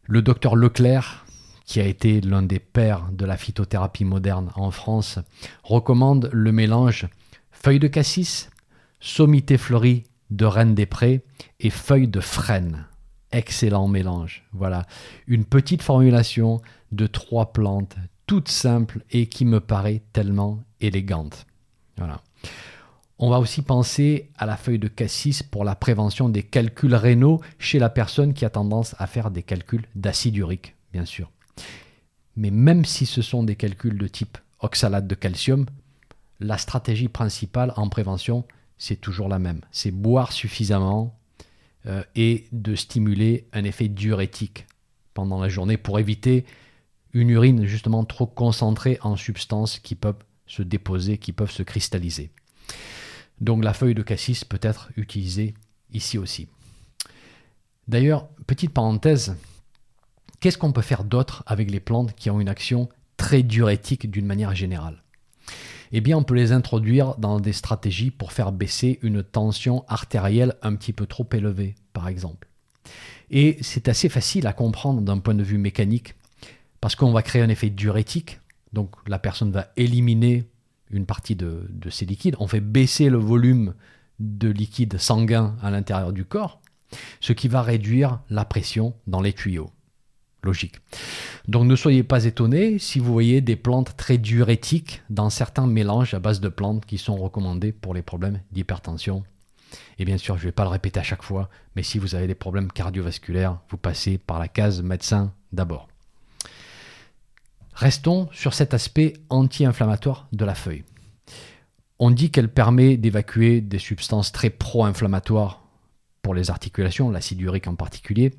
Le 0.03 0.21
docteur 0.21 0.55
Leclerc, 0.55 1.25
qui 1.65 1.79
a 1.79 1.85
été 1.85 2.21
l'un 2.21 2.43
des 2.43 2.59
pères 2.59 3.09
de 3.11 3.25
la 3.25 3.37
phytothérapie 3.37 4.05
moderne 4.05 4.51
en 4.55 4.71
France, 4.71 5.19
recommande 5.63 6.29
le 6.31 6.51
mélange 6.51 7.07
feuilles 7.51 7.79
de 7.79 7.87
cassis, 7.87 8.49
sommité 8.99 9.57
fleurie 9.57 10.03
de 10.29 10.45
reine 10.45 10.75
des 10.75 10.85
prés 10.85 11.23
et 11.59 11.69
feuilles 11.69 12.07
de 12.07 12.19
frêne. 12.19 12.85
Excellent 13.35 13.89
mélange. 13.89 14.45
Voilà, 14.53 14.85
une 15.27 15.43
petite 15.43 15.83
formulation 15.83 16.61
de 16.93 17.05
trois 17.05 17.51
plantes, 17.51 17.97
toutes 18.27 18.47
simples 18.47 19.01
et 19.11 19.27
qui 19.27 19.43
me 19.43 19.59
paraît 19.59 20.03
tellement 20.13 20.63
élégante. 20.79 21.45
Voilà. 21.97 22.21
On 23.19 23.29
va 23.29 23.39
aussi 23.39 23.61
penser 23.61 24.31
à 24.37 24.45
la 24.45 24.55
feuille 24.55 24.79
de 24.79 24.87
cassis 24.87 25.43
pour 25.43 25.65
la 25.65 25.75
prévention 25.75 26.29
des 26.29 26.43
calculs 26.43 26.95
rénaux 26.95 27.41
chez 27.59 27.77
la 27.77 27.89
personne 27.89 28.33
qui 28.33 28.45
a 28.45 28.49
tendance 28.49 28.95
à 28.99 29.05
faire 29.05 29.31
des 29.31 29.43
calculs 29.43 29.85
d'acide 29.95 30.37
urique, 30.37 30.73
bien 30.93 31.03
sûr. 31.03 31.29
Mais 32.37 32.51
même 32.51 32.85
si 32.85 33.05
ce 33.05 33.21
sont 33.21 33.43
des 33.43 33.57
calculs 33.57 33.97
de 33.97 34.07
type 34.07 34.37
oxalate 34.61 35.07
de 35.07 35.15
calcium, 35.15 35.65
la 36.39 36.57
stratégie 36.57 37.09
principale 37.09 37.73
en 37.75 37.89
prévention, 37.89 38.45
c'est 38.77 39.01
toujours 39.01 39.27
la 39.27 39.39
même. 39.39 39.59
C'est 39.71 39.91
boire 39.91 40.31
suffisamment 40.31 41.19
euh, 41.87 42.03
et 42.15 42.47
de 42.51 42.75
stimuler 42.75 43.47
un 43.53 43.63
effet 43.63 43.87
diurétique 43.87 44.65
pendant 45.13 45.39
la 45.39 45.49
journée 45.49 45.77
pour 45.77 45.99
éviter 45.99 46.45
une 47.13 47.29
urine 47.29 47.65
justement 47.65 48.03
trop 48.03 48.25
concentrée 48.25 48.97
en 49.01 49.15
substances 49.15 49.79
qui 49.79 49.95
peuvent 49.95 50.23
se 50.47 50.61
déposer, 50.61 51.17
qui 51.17 51.31
peuvent 51.31 51.51
se 51.51 51.63
cristalliser. 51.63 52.31
Donc 53.39 53.63
la 53.63 53.73
feuille 53.73 53.95
de 53.95 54.01
cassis 54.01 54.43
peut 54.43 54.59
être 54.61 54.89
utilisée 54.97 55.53
ici 55.93 56.17
aussi. 56.17 56.47
D'ailleurs, 57.87 58.27
petite 58.47 58.71
parenthèse, 58.71 59.35
qu'est-ce 60.39 60.57
qu'on 60.57 60.71
peut 60.71 60.81
faire 60.81 61.03
d'autre 61.03 61.43
avec 61.45 61.69
les 61.69 61.79
plantes 61.79 62.15
qui 62.15 62.29
ont 62.29 62.41
une 62.41 62.49
action 62.49 62.89
très 63.17 63.43
diurétique 63.43 64.09
d'une 64.09 64.25
manière 64.25 64.55
générale? 64.55 65.04
Eh 65.97 66.13
on 66.13 66.23
peut 66.23 66.33
les 66.33 66.51
introduire 66.51 67.15
dans 67.15 67.39
des 67.39 67.53
stratégies 67.53 68.11
pour 68.11 68.33
faire 68.33 68.51
baisser 68.51 68.99
une 69.01 69.23
tension 69.23 69.85
artérielle 69.87 70.55
un 70.61 70.75
petit 70.75 70.91
peu 70.91 71.05
trop 71.05 71.25
élevée, 71.31 71.75
par 71.93 72.09
exemple. 72.09 72.49
Et 73.31 73.57
c'est 73.61 73.87
assez 73.87 74.09
facile 74.09 74.45
à 74.45 74.51
comprendre 74.51 75.01
d'un 75.01 75.19
point 75.19 75.35
de 75.35 75.41
vue 75.41 75.57
mécanique, 75.57 76.15
parce 76.81 76.97
qu'on 76.97 77.13
va 77.13 77.23
créer 77.23 77.41
un 77.41 77.47
effet 77.47 77.69
diurétique, 77.69 78.41
donc 78.73 78.93
la 79.07 79.19
personne 79.19 79.53
va 79.53 79.69
éliminer 79.77 80.43
une 80.91 81.05
partie 81.05 81.37
de, 81.37 81.65
de 81.69 81.89
ces 81.89 82.05
liquides, 82.05 82.35
on 82.39 82.47
fait 82.47 82.59
baisser 82.59 83.09
le 83.09 83.17
volume 83.17 83.73
de 84.19 84.49
liquide 84.49 84.97
sanguin 84.97 85.55
à 85.61 85.71
l'intérieur 85.71 86.11
du 86.11 86.25
corps, 86.25 86.59
ce 87.21 87.31
qui 87.31 87.47
va 87.47 87.61
réduire 87.61 88.19
la 88.29 88.43
pression 88.43 88.95
dans 89.07 89.21
les 89.21 89.31
tuyaux. 89.31 89.71
Donc 91.47 91.65
ne 91.65 91.75
soyez 91.75 92.03
pas 92.03 92.25
étonnés 92.25 92.79
si 92.79 92.99
vous 92.99 93.11
voyez 93.11 93.41
des 93.41 93.55
plantes 93.55 93.95
très 93.97 94.17
diurétiques 94.17 95.01
dans 95.09 95.29
certains 95.29 95.67
mélanges 95.67 96.13
à 96.13 96.19
base 96.19 96.39
de 96.39 96.49
plantes 96.49 96.85
qui 96.85 96.97
sont 96.97 97.15
recommandés 97.15 97.71
pour 97.71 97.93
les 97.93 98.01
problèmes 98.01 98.41
d'hypertension. 98.51 99.23
Et 99.99 100.05
bien 100.05 100.17
sûr, 100.17 100.37
je 100.37 100.43
ne 100.43 100.47
vais 100.47 100.51
pas 100.51 100.63
le 100.63 100.69
répéter 100.69 100.99
à 100.99 101.03
chaque 101.03 101.23
fois, 101.23 101.49
mais 101.75 101.83
si 101.83 101.99
vous 101.99 102.15
avez 102.15 102.27
des 102.27 102.35
problèmes 102.35 102.71
cardiovasculaires, 102.71 103.59
vous 103.69 103.77
passez 103.77 104.17
par 104.17 104.39
la 104.39 104.47
case 104.47 104.81
médecin 104.81 105.33
d'abord. 105.51 105.87
Restons 107.73 108.29
sur 108.31 108.53
cet 108.53 108.73
aspect 108.73 109.13
anti-inflammatoire 109.29 110.27
de 110.31 110.45
la 110.45 110.55
feuille. 110.55 110.83
On 111.99 112.11
dit 112.11 112.29
qu'elle 112.29 112.49
permet 112.49 112.97
d'évacuer 112.97 113.61
des 113.61 113.79
substances 113.79 114.31
très 114.31 114.49
pro-inflammatoires 114.49 115.64
pour 116.25 116.33
les 116.33 116.49
articulations, 116.49 117.11
l'acide 117.11 117.39
urique 117.41 117.67
en 117.67 117.75
particulier. 117.75 118.33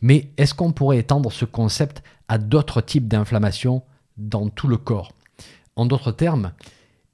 Mais 0.00 0.32
est-ce 0.38 0.54
qu'on 0.54 0.72
pourrait 0.72 0.98
étendre 0.98 1.30
ce 1.30 1.44
concept 1.44 2.02
à 2.26 2.36
d'autres 2.36 2.80
types 2.80 3.06
d'inflammation 3.06 3.84
dans 4.16 4.48
tout 4.48 4.66
le 4.66 4.76
corps? 4.76 5.12
En 5.76 5.86
d'autres 5.86 6.10
termes, 6.10 6.50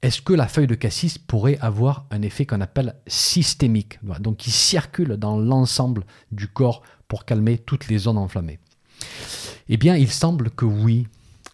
est-ce 0.01 0.23
que 0.23 0.33
la 0.33 0.47
feuille 0.47 0.65
de 0.65 0.73
cassis 0.73 1.19
pourrait 1.19 1.59
avoir 1.61 2.07
un 2.09 2.23
effet 2.23 2.47
qu'on 2.47 2.61
appelle 2.61 2.95
systémique, 3.05 3.99
donc 4.19 4.37
qui 4.37 4.49
circule 4.49 5.17
dans 5.17 5.37
l'ensemble 5.37 6.03
du 6.31 6.47
corps 6.47 6.81
pour 7.07 7.25
calmer 7.25 7.59
toutes 7.59 7.87
les 7.87 7.99
zones 7.99 8.17
enflammées? 8.17 8.57
Eh 9.69 9.77
bien, 9.77 9.95
il 9.95 10.09
semble 10.09 10.49
que 10.49 10.65
oui, 10.65 11.05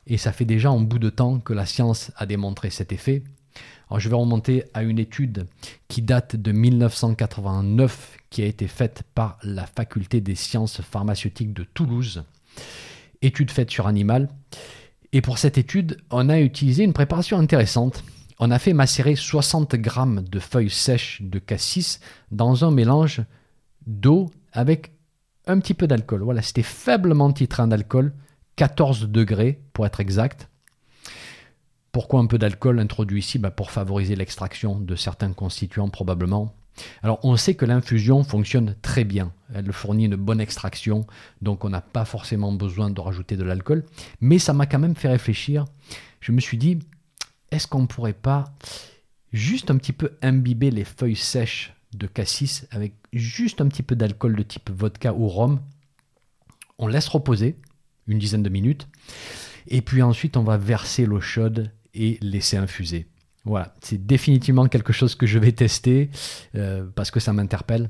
et 0.08 0.18
ça 0.18 0.32
fait 0.32 0.46
déjà 0.46 0.70
un 0.70 0.80
bout 0.80 1.00
de 1.00 1.10
temps 1.10 1.40
que 1.40 1.51
la 1.51 1.66
science 1.66 2.13
a 2.16 2.25
démontré 2.25 2.70
cet 2.70 2.94
effet. 2.94 3.22
Je 3.98 4.10
vais 4.10 4.15
remonter 4.15 4.63
à 4.74 4.83
une 4.83 5.00
étude 5.00 5.48
qui 5.88 6.01
date 6.01 6.36
de 6.36 6.51
1989, 6.51 8.17
qui 8.29 8.41
a 8.41 8.45
été 8.45 8.67
faite 8.67 9.03
par 9.13 9.38
la 9.43 9.65
faculté 9.65 10.21
des 10.21 10.36
sciences 10.36 10.81
pharmaceutiques 10.81 11.53
de 11.53 11.63
Toulouse. 11.63 12.24
Étude 13.21 13.51
faite 13.51 13.69
sur 13.69 13.88
animal. 13.88 14.29
Et 15.13 15.21
pour 15.21 15.38
cette 15.38 15.57
étude, 15.57 15.98
on 16.10 16.29
a 16.29 16.39
utilisé 16.39 16.83
une 16.83 16.93
préparation 16.93 17.38
intéressante. 17.38 18.03
On 18.39 18.50
a 18.50 18.60
fait 18.60 18.74
macérer 18.74 19.15
60 19.15 19.75
grammes 19.75 20.24
de 20.24 20.39
feuilles 20.39 20.69
sèches 20.69 21.21
de 21.21 21.38
cassis 21.38 22.00
dans 22.31 22.63
un 22.63 22.71
mélange 22.71 23.21
d'eau 23.86 24.31
avec 24.53 24.93
un 25.48 25.60
petit 25.60 25.74
peu 25.74 25.86
d'alcool. 25.86 26.24
Voilà, 26.24 26.41
c'était 26.41 26.63
faiblement 26.63 27.31
titré 27.33 27.67
d'alcool, 27.67 28.13
14 28.55 29.10
degrés 29.10 29.62
pour 29.74 29.86
être 29.86 30.00
exact. 30.00 30.50
Pourquoi 31.91 32.21
un 32.21 32.25
peu 32.25 32.38
d'alcool 32.38 32.79
introduit 32.79 33.19
ici? 33.19 33.38
Bah, 33.38 33.51
Pour 33.51 33.71
favoriser 33.71 34.15
l'extraction 34.15 34.79
de 34.79 34.95
certains 34.95 35.33
constituants 35.33 35.89
probablement. 35.89 36.55
Alors 37.03 37.19
on 37.24 37.36
sait 37.36 37.55
que 37.55 37.65
l'infusion 37.65 38.24
fonctionne 38.24 38.75
très 38.81 39.03
bien, 39.03 39.33
elle 39.53 39.71
fournit 39.74 40.05
une 40.05 40.15
bonne 40.15 40.39
extraction, 40.39 41.05
donc 41.41 41.65
on 41.65 41.69
n'a 41.69 41.81
pas 41.81 42.05
forcément 42.05 42.53
besoin 42.53 42.89
de 42.89 43.01
rajouter 43.01 43.36
de 43.36 43.43
l'alcool, 43.43 43.83
mais 44.21 44.39
ça 44.39 44.53
m'a 44.53 44.65
quand 44.65 44.79
même 44.79 44.95
fait 44.95 45.10
réfléchir. 45.10 45.65
Je 46.21 46.31
me 46.31 46.39
suis 46.39 46.57
dit, 46.57 46.79
est-ce 47.51 47.67
qu'on 47.67 47.81
ne 47.81 47.88
pourrait 47.88 48.13
pas 48.13 48.45
juste 49.33 49.69
un 49.69 49.77
petit 49.77 49.93
peu 49.93 50.12
imbiber 50.21 50.71
les 50.71 50.86
feuilles 50.86 51.15
sèches 51.15 51.74
de 51.93 52.07
cassis 52.07 52.65
avec 52.71 52.93
juste 53.12 53.60
un 53.60 53.67
petit 53.67 53.83
peu 53.83 53.95
d'alcool 53.95 54.36
de 54.36 54.43
type 54.43 54.69
vodka 54.69 55.13
ou 55.13 55.27
rhum? 55.27 55.60
On 56.77 56.88
laisse 56.88 57.10
reposer, 57.10 57.57
une 58.07 58.17
dizaine 58.17 58.43
de 58.43 58.50
minutes. 58.50 58.88
Et 59.67 59.81
puis 59.81 60.01
ensuite, 60.01 60.38
on 60.38 60.43
va 60.43 60.57
verser 60.57 61.05
l'eau 61.05 61.21
chaude 61.21 61.71
et 61.93 62.17
laisser 62.21 62.57
infuser. 62.57 63.07
Voilà, 63.43 63.74
c'est 63.81 64.05
définitivement 64.05 64.67
quelque 64.67 64.93
chose 64.93 65.15
que 65.15 65.25
je 65.25 65.39
vais 65.39 65.51
tester 65.51 66.10
euh, 66.55 66.86
parce 66.95 67.10
que 67.10 67.19
ça 67.19 67.33
m'interpelle. 67.33 67.89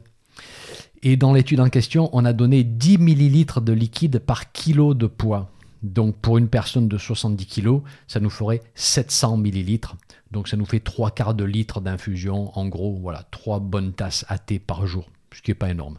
Et 1.04 1.18
dans 1.18 1.34
l'étude 1.34 1.60
en 1.60 1.70
question, 1.70 2.10
on 2.14 2.26
a 2.26 2.34
donné 2.34 2.64
10 2.64 3.00
millilitres 3.00 3.60
de 3.60 3.74
liquide 3.74 4.20
par 4.20 4.52
kilo 4.52 4.94
de 4.94 5.08
poids. 5.08 5.52
Donc 5.82 6.16
pour 6.18 6.38
une 6.38 6.48
personne 6.48 6.88
de 6.88 6.98
70 6.98 7.48
kg, 7.48 7.82
ça 8.08 8.20
nous 8.20 8.30
ferait 8.30 8.62
700 8.76 9.38
millilitres. 9.38 9.98
Donc 10.30 10.48
ça 10.48 10.58
nous 10.58 10.66
fait 10.66 10.80
3 10.80 11.12
quarts 11.12 11.34
de 11.34 11.44
litre 11.44 11.82
d'infusion. 11.82 12.58
En 12.58 12.68
gros, 12.68 12.98
voilà, 13.02 13.24
3 13.32 13.60
bonnes 13.60 13.94
tasses 13.94 14.26
à 14.30 14.38
thé 14.38 14.60
par 14.60 14.86
jour, 14.86 15.10
ce 15.34 15.42
qui 15.42 15.52
n'est 15.52 15.56
pas 15.56 15.72
énorme. 15.72 15.98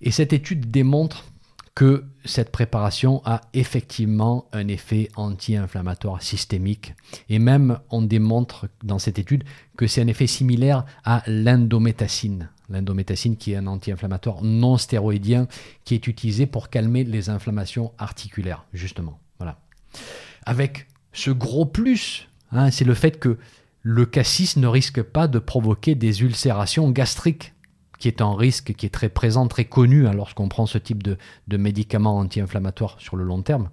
Et 0.00 0.10
cette 0.10 0.32
étude 0.32 0.70
démontre 0.70 1.31
que 1.74 2.04
cette 2.24 2.52
préparation 2.52 3.22
a 3.24 3.40
effectivement 3.54 4.46
un 4.52 4.68
effet 4.68 5.08
anti-inflammatoire 5.16 6.22
systémique. 6.22 6.94
Et 7.28 7.38
même, 7.38 7.78
on 7.90 8.02
démontre 8.02 8.68
dans 8.82 8.98
cette 8.98 9.18
étude 9.18 9.44
que 9.76 9.86
c'est 9.86 10.02
un 10.02 10.06
effet 10.06 10.26
similaire 10.26 10.84
à 11.04 11.22
l'indométacine. 11.26 12.50
L'indométacine 12.68 13.36
qui 13.36 13.52
est 13.52 13.56
un 13.56 13.66
anti-inflammatoire 13.66 14.42
non 14.42 14.76
stéroïdien 14.76 15.48
qui 15.84 15.94
est 15.94 16.06
utilisé 16.06 16.46
pour 16.46 16.68
calmer 16.68 17.04
les 17.04 17.30
inflammations 17.30 17.92
articulaires, 17.98 18.66
justement. 18.72 19.18
Voilà. 19.38 19.58
Avec 20.44 20.88
ce 21.12 21.30
gros 21.30 21.66
plus, 21.66 22.28
hein, 22.50 22.70
c'est 22.70 22.84
le 22.84 22.94
fait 22.94 23.18
que 23.18 23.38
le 23.82 24.06
cassis 24.06 24.56
ne 24.56 24.66
risque 24.66 25.02
pas 25.02 25.26
de 25.26 25.38
provoquer 25.38 25.94
des 25.94 26.22
ulcérations 26.22 26.90
gastriques 26.90 27.52
qui 28.02 28.08
est 28.08 28.20
un 28.20 28.34
risque 28.34 28.74
qui 28.74 28.86
est 28.86 28.90
très 28.90 29.08
présent, 29.08 29.46
très 29.46 29.64
connu 29.64 30.08
hein, 30.08 30.12
lorsqu'on 30.12 30.48
prend 30.48 30.66
ce 30.66 30.76
type 30.76 31.04
de, 31.04 31.16
médicaments 31.56 32.18
anti-inflammatoires 32.18 32.96
sur 32.98 33.14
le 33.14 33.22
long 33.22 33.42
terme. 33.42 33.70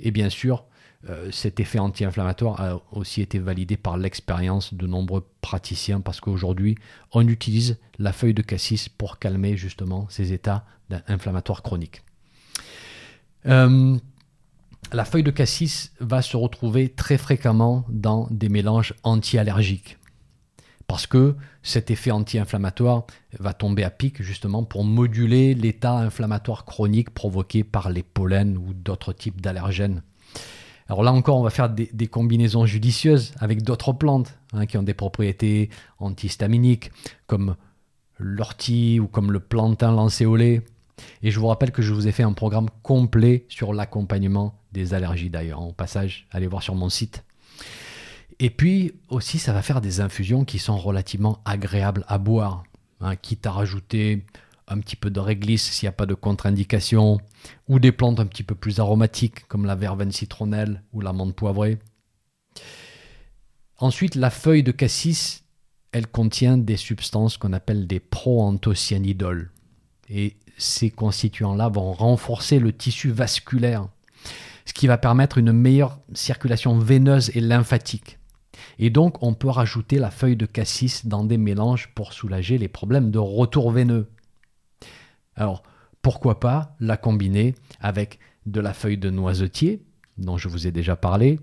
Et 0.00 0.10
bien 0.10 0.30
sûr, 0.30 0.64
euh, 1.08 1.30
cet 1.30 1.60
effet 1.60 1.78
anti-inflammatoire 1.78 2.60
a 2.60 2.80
aussi 2.90 3.22
été 3.22 3.38
validé 3.38 3.76
par 3.76 3.98
l'expérience 3.98 4.74
de 4.74 4.88
nombreux 4.88 5.24
praticiens 5.42 6.00
parce 6.00 6.18
qu'aujourd'hui, 6.18 6.74
on 7.12 7.28
utilise 7.28 7.78
la 8.00 8.12
feuille 8.12 8.34
de 8.34 8.42
cassis 8.42 8.88
pour 8.88 9.20
calmer 9.20 9.56
justement 9.56 10.08
ces 10.10 10.32
états 10.32 10.64
inflammatoires 11.06 11.62
chroniques. 11.62 12.02
Euh, 13.46 13.96
la 14.92 15.04
feuille 15.04 15.22
de 15.22 15.30
cassis 15.30 15.92
va 16.00 16.20
se 16.20 16.36
retrouver 16.36 16.88
très 16.88 17.16
fréquemment 17.16 17.84
dans 17.90 18.26
des 18.32 18.48
mélanges 18.48 18.94
anti-allergiques 19.04 19.98
parce 20.86 21.06
que 21.06 21.34
cet 21.62 21.90
effet 21.90 22.10
anti-inflammatoire 22.10 23.06
va 23.38 23.52
tomber 23.52 23.84
à 23.84 23.90
pic 23.90 24.22
justement 24.22 24.64
pour 24.64 24.84
moduler 24.84 25.54
l'état 25.54 25.98
inflammatoire 25.98 26.64
chronique 26.64 27.10
provoqué 27.10 27.64
par 27.64 27.90
les 27.90 28.02
pollens 28.02 28.56
ou 28.56 28.72
d'autres 28.72 29.12
types 29.12 29.40
d'allergènes. 29.40 30.02
Alors 30.88 31.02
là 31.02 31.12
encore, 31.12 31.38
on 31.38 31.42
va 31.42 31.50
faire 31.50 31.68
des, 31.68 32.06
combinaisons 32.06 32.64
judicieuses 32.64 33.32
avec 33.40 33.62
d'autres 33.62 33.92
plantes 33.92 34.38
hein, 34.52 34.66
qui 34.66 34.78
ont 34.78 34.84
des 34.84 34.94
propriétés 34.94 35.68
antihistaminiques, 35.98 36.92
comme 37.26 37.56
l'ortie 38.18 39.00
ou 39.00 39.08
comme 39.08 39.32
le 39.32 39.40
plantain 39.40 39.90
lancéolé. 39.90 40.62
Et 41.22 41.30
je 41.30 41.40
vous 41.40 41.48
rappelle 41.48 41.72
que 41.72 41.82
je 41.82 41.92
vous 41.92 42.06
ai 42.06 42.12
fait 42.12 42.22
un 42.22 42.32
programme 42.32 42.70
complet 42.82 43.44
sur 43.48 43.74
l'accompagnement 43.74 44.54
des 44.72 44.94
allergies 44.94 45.28
d'ailleurs. 45.28 45.60
Au 45.60 45.72
passage, 45.72 46.28
allez 46.30 46.46
voir 46.46 46.62
sur 46.62 46.76
mon 46.76 46.88
site. 46.88 47.25
Et 48.38 48.50
puis 48.50 48.92
aussi, 49.08 49.38
ça 49.38 49.52
va 49.52 49.62
faire 49.62 49.80
des 49.80 50.00
infusions 50.00 50.44
qui 50.44 50.58
sont 50.58 50.76
relativement 50.76 51.40
agréables 51.44 52.04
à 52.06 52.18
boire, 52.18 52.64
hein, 53.00 53.16
quitte 53.16 53.46
à 53.46 53.52
rajouter 53.52 54.24
un 54.68 54.80
petit 54.80 54.96
peu 54.96 55.10
de 55.10 55.20
réglisse 55.20 55.70
s'il 55.70 55.86
n'y 55.86 55.90
a 55.90 55.92
pas 55.92 56.06
de 56.06 56.14
contre-indication, 56.14 57.18
ou 57.68 57.78
des 57.78 57.92
plantes 57.92 58.20
un 58.20 58.26
petit 58.26 58.42
peu 58.42 58.54
plus 58.54 58.80
aromatiques 58.80 59.46
comme 59.48 59.64
la 59.64 59.74
verveine 59.74 60.12
citronnelle 60.12 60.82
ou 60.92 61.00
l'amande 61.00 61.34
poivrée. 61.34 61.78
Ensuite, 63.78 64.16
la 64.16 64.30
feuille 64.30 64.62
de 64.62 64.72
cassis, 64.72 65.44
elle 65.92 66.06
contient 66.06 66.58
des 66.58 66.76
substances 66.76 67.36
qu'on 67.36 67.52
appelle 67.52 67.86
des 67.86 68.00
proanthocyanidol. 68.00 69.50
Et 70.08 70.36
ces 70.58 70.90
constituants-là 70.90 71.68
vont 71.68 71.92
renforcer 71.92 72.58
le 72.58 72.72
tissu 72.72 73.10
vasculaire, 73.10 73.88
ce 74.64 74.72
qui 74.72 74.86
va 74.86 74.98
permettre 74.98 75.38
une 75.38 75.52
meilleure 75.52 76.00
circulation 76.14 76.78
veineuse 76.78 77.30
et 77.34 77.40
lymphatique. 77.40 78.18
Et 78.78 78.90
donc, 78.90 79.22
on 79.22 79.34
peut 79.34 79.48
rajouter 79.48 79.98
la 79.98 80.10
feuille 80.10 80.36
de 80.36 80.46
cassis 80.46 81.06
dans 81.06 81.24
des 81.24 81.38
mélanges 81.38 81.88
pour 81.94 82.12
soulager 82.12 82.58
les 82.58 82.68
problèmes 82.68 83.10
de 83.10 83.18
retour 83.18 83.70
veineux. 83.70 84.08
Alors, 85.34 85.62
pourquoi 86.02 86.40
pas 86.40 86.76
la 86.80 86.96
combiner 86.96 87.54
avec 87.80 88.18
de 88.44 88.60
la 88.60 88.72
feuille 88.72 88.98
de 88.98 89.10
noisetier 89.10 89.82
dont 90.18 90.38
je 90.38 90.48
vous 90.48 90.66
ai 90.66 90.72
déjà 90.72 90.96
parlé, 90.96 91.40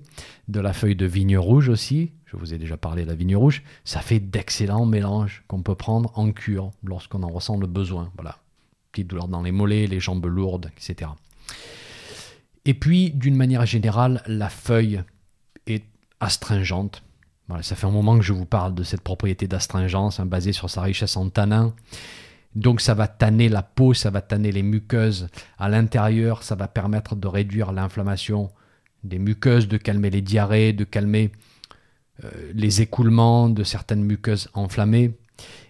de 0.48 0.60
la 0.60 0.74
feuille 0.74 0.96
de 0.96 1.06
vigne 1.06 1.38
rouge 1.38 1.70
aussi, 1.70 2.12
je 2.26 2.38
vous 2.38 2.54
ai 2.54 2.58
déjà 2.58 2.78
parlé 2.78 3.04
de 3.04 3.10
la 3.10 3.16
vigne 3.16 3.36
rouge, 3.36 3.64
ça 3.86 4.02
fait 4.02 4.20
d'excellents 4.20 4.86
mélanges 4.86 5.44
qu'on 5.48 5.62
peut 5.62 5.76
prendre 5.76 6.12
en 6.18 6.32
cure 6.32 6.72
lorsqu'on 6.84 7.24
en 7.24 7.30
ressent 7.30 7.58
le 7.58 7.68
besoin. 7.68 8.12
Voilà, 8.16 8.38
petite 8.92 9.08
douleur 9.08 9.28
dans 9.28 9.44
les 9.44 9.52
mollets, 9.52 9.88
les 9.88 10.00
jambes 10.00 10.26
lourdes, 10.26 10.72
etc. 10.78 11.12
Et 12.66 12.74
puis, 12.74 13.12
d'une 13.12 13.36
manière 13.36 13.66
générale, 13.66 14.24
la 14.26 14.50
feuille 14.50 15.04
est 15.68 15.84
astringente. 16.20 17.04
Voilà, 17.48 17.64
ça 17.64 17.76
fait 17.76 17.88
un 17.88 17.92
moment 17.92 18.18
que 18.18 18.24
je 18.24 18.34
vous 18.34 18.46
parle 18.46 18.74
de 18.74 18.84
cette 18.84 19.02
propriété 19.02 19.48
d'astringence 19.48 20.20
hein, 20.20 20.26
basée 20.26 20.54
sur 20.54 20.70
sa 20.70 20.82
richesse 20.82 21.18
en 21.18 21.30
tanins. 21.30 21.74
Donc 22.56 22.82
ça 22.82 22.94
va 22.94 23.08
tanner 23.08 23.50
la 23.50 23.64
peau, 23.64 23.94
ça 23.94 24.12
va 24.12 24.22
tanner 24.22 24.52
les 24.52 24.64
muqueuses 24.64 25.28
à 25.58 25.70
l'intérieur, 25.70 26.44
ça 26.44 26.56
va 26.56 26.68
permettre 26.68 27.16
de 27.16 27.28
réduire 27.28 27.72
l'inflammation 27.72 28.52
des 29.04 29.20
muqueuses, 29.20 29.68
de 29.68 29.78
calmer 29.78 30.10
les 30.10 30.22
diarrhées, 30.22 30.72
de 30.72 30.84
calmer 30.84 31.32
euh, 32.24 32.30
les 32.54 32.82
écoulements 32.82 33.50
de 33.50 33.64
certaines 33.64 34.04
muqueuses 34.04 34.50
enflammées. 34.54 35.18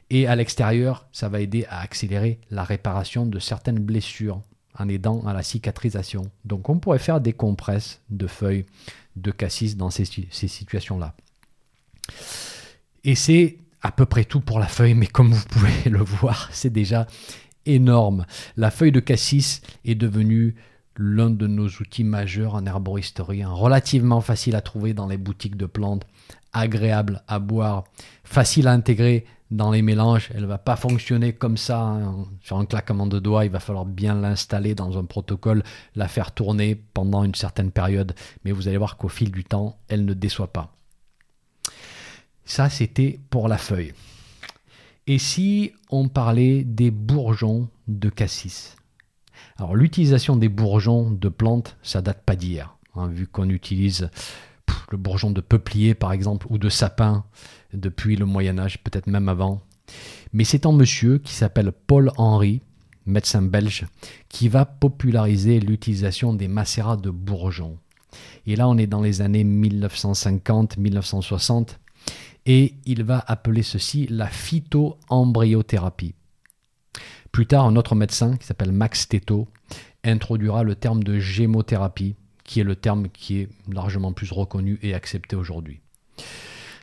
Et 0.09 0.27
à 0.27 0.35
l'extérieur, 0.35 1.07
ça 1.11 1.29
va 1.29 1.39
aider 1.39 1.65
à 1.69 1.79
accélérer 1.79 2.39
la 2.51 2.63
réparation 2.63 3.25
de 3.25 3.39
certaines 3.39 3.79
blessures 3.79 4.41
en 4.77 4.89
aidant 4.89 5.25
à 5.25 5.33
la 5.33 5.41
cicatrisation. 5.41 6.23
Donc 6.45 6.69
on 6.69 6.79
pourrait 6.79 6.99
faire 6.99 7.21
des 7.21 7.33
compresses 7.33 8.01
de 8.09 8.27
feuilles 8.27 8.65
de 9.15 9.31
cassis 9.31 9.77
dans 9.77 9.89
ces, 9.89 10.05
ces 10.05 10.47
situations-là. 10.47 11.15
Et 13.03 13.15
c'est 13.15 13.57
à 13.81 13.91
peu 13.91 14.05
près 14.05 14.24
tout 14.24 14.39
pour 14.39 14.60
la 14.60 14.67
feuille, 14.67 14.93
mais 14.93 15.07
comme 15.07 15.31
vous 15.31 15.45
pouvez 15.50 15.72
le 15.89 16.00
voir, 16.00 16.50
c'est 16.51 16.72
déjà 16.72 17.05
énorme. 17.65 18.25
La 18.57 18.72
feuille 18.72 18.91
de 18.91 19.00
cassis 19.00 19.62
est 19.86 19.95
devenue 19.95 20.55
l'un 20.95 21.29
de 21.29 21.48
nos 21.48 21.67
outils 21.67 22.03
majeurs 22.03 22.55
en 22.55 22.65
herboristerie, 22.65 23.43
relativement 23.45 24.22
facile 24.22 24.55
à 24.55 24.62
trouver 24.62 24.93
dans 24.93 25.07
les 25.07 25.17
boutiques 25.17 25.57
de 25.57 25.65
plantes, 25.65 26.05
agréable 26.53 27.24
à 27.27 27.39
boire, 27.39 27.86
facile 28.24 28.67
à 28.67 28.74
intégrer 28.74 29.25
dans 29.50 29.72
les 29.72 29.81
mélanges. 29.81 30.29
Elle 30.33 30.41
ne 30.41 30.48
va 30.48 30.57
pas 30.57 30.75
fonctionner 30.75 31.33
comme 31.33 31.57
ça 31.57 31.79
hein, 31.79 32.25
sur 32.41 32.57
un 32.57 32.65
claquement 32.65 33.07
de 33.07 33.19
doigts. 33.19 33.45
Il 33.45 33.51
va 33.51 33.60
falloir 33.60 33.86
bien 33.86 34.15
l'installer 34.15 34.75
dans 34.75 34.98
un 34.98 35.05
protocole, 35.05 35.63
la 35.95 36.07
faire 36.07 36.31
tourner 36.31 36.75
pendant 36.75 37.24
une 37.24 37.36
certaine 37.36 37.72
période. 37.72 38.13
Mais 38.43 38.51
vous 38.51 38.67
allez 38.67 38.77
voir 38.77 38.98
qu'au 38.98 39.10
fil 39.10 39.31
du 39.31 39.43
temps, 39.43 39.77
elle 39.88 40.05
ne 40.05 40.13
déçoit 40.13 40.53
pas. 40.53 40.75
Ça, 42.45 42.69
c'était 42.69 43.19
pour 43.29 43.47
la 43.47 43.57
feuille. 43.57 43.93
Et 45.07 45.17
si 45.17 45.71
on 45.89 46.07
parlait 46.07 46.63
des 46.63 46.91
bourgeons 46.91 47.69
de 47.88 48.09
cassis? 48.09 48.75
Alors, 49.57 49.75
l'utilisation 49.75 50.35
des 50.35 50.50
bourgeons 50.50 51.12
de 51.12 51.29
plantes, 51.29 51.77
ça 51.83 52.01
date 52.01 52.23
pas 52.23 52.35
d'hier. 52.35 52.75
Hein, 52.95 53.07
vu 53.07 53.27
qu'on 53.27 53.50
utilise 53.50 54.09
le 54.91 54.97
bourgeon 54.97 55.31
de 55.31 55.41
peuplier, 55.41 55.93
par 55.93 56.12
exemple, 56.12 56.47
ou 56.50 56.57
de 56.57 56.69
sapin 56.69 57.23
depuis 57.73 58.15
le 58.15 58.25
Moyen 58.25 58.59
Âge, 58.59 58.83
peut-être 58.83 59.07
même 59.07 59.29
avant. 59.29 59.62
Mais 60.31 60.43
c'est 60.43 60.65
un 60.65 60.71
monsieur 60.71 61.17
qui 61.17 61.33
s'appelle 61.33 61.71
Paul 61.71 62.12
Henry, 62.17 62.62
médecin 63.05 63.41
belge, 63.41 63.85
qui 64.29 64.50
va 64.50 64.65
populariser 64.65 65.59
l'utilisation 65.59 66.33
des 66.33 66.47
macérats 66.47 66.97
de 66.97 67.09
bourgeons. 67.09 67.77
Et 68.45 68.55
là, 68.55 68.69
on 68.69 68.77
est 68.77 68.88
dans 68.88 69.01
les 69.01 69.21
années 69.21 69.43
1950-1960 69.43 71.77
et 72.45 72.75
il 72.85 73.03
va 73.03 73.23
appeler 73.27 73.63
ceci 73.63 74.07
la 74.07 74.27
phytoembryothérapie. 74.27 76.15
Plus 77.31 77.47
tard, 77.47 77.65
un 77.65 77.75
autre 77.75 77.95
médecin 77.95 78.38
qui 78.38 78.45
s'appelle 78.45 78.71
Max 78.71 79.07
Teto 79.07 79.47
introduira 80.03 80.63
le 80.63 80.75
terme 80.75 81.03
de 81.03 81.19
gémothérapie, 81.19 82.15
qui 82.43 82.59
est 82.59 82.63
le 82.63 82.75
terme 82.75 83.09
qui 83.09 83.39
est 83.39 83.50
largement 83.71 84.13
plus 84.13 84.31
reconnu 84.31 84.77
et 84.81 84.93
accepté 84.93 85.35
aujourd'hui. 85.35 85.79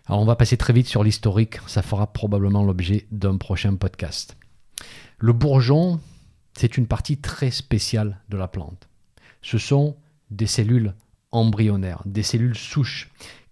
Alors 0.06 0.20
on 0.20 0.24
va 0.24 0.36
passer 0.36 0.56
très 0.56 0.72
vite 0.72 0.88
sur 0.88 1.04
l'historique, 1.04 1.58
ça 1.66 1.82
fera 1.82 2.12
probablement 2.12 2.64
l'objet 2.64 3.06
d'un 3.12 3.36
prochain 3.36 3.76
podcast. 3.76 4.36
Le 5.18 5.32
bourgeon, 5.32 6.00
c'est 6.54 6.76
une 6.76 6.86
partie 6.86 7.18
très 7.18 7.50
spéciale 7.50 8.18
de 8.28 8.36
la 8.36 8.48
plante. 8.48 8.88
Ce 9.42 9.58
sont 9.58 9.96
des 10.30 10.46
cellules 10.46 10.94
embryonnaires, 11.30 12.02
des 12.06 12.22
cellules 12.22 12.56
souches 12.56 13.10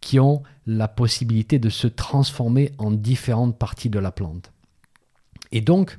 qui 0.08 0.18
ont 0.18 0.42
la 0.66 0.88
possibilité 0.88 1.58
de 1.58 1.68
se 1.68 1.86
transformer 1.86 2.72
en 2.78 2.90
différentes 2.90 3.58
parties 3.58 3.90
de 3.90 3.98
la 3.98 4.10
plante. 4.10 4.54
Et 5.52 5.60
donc, 5.60 5.98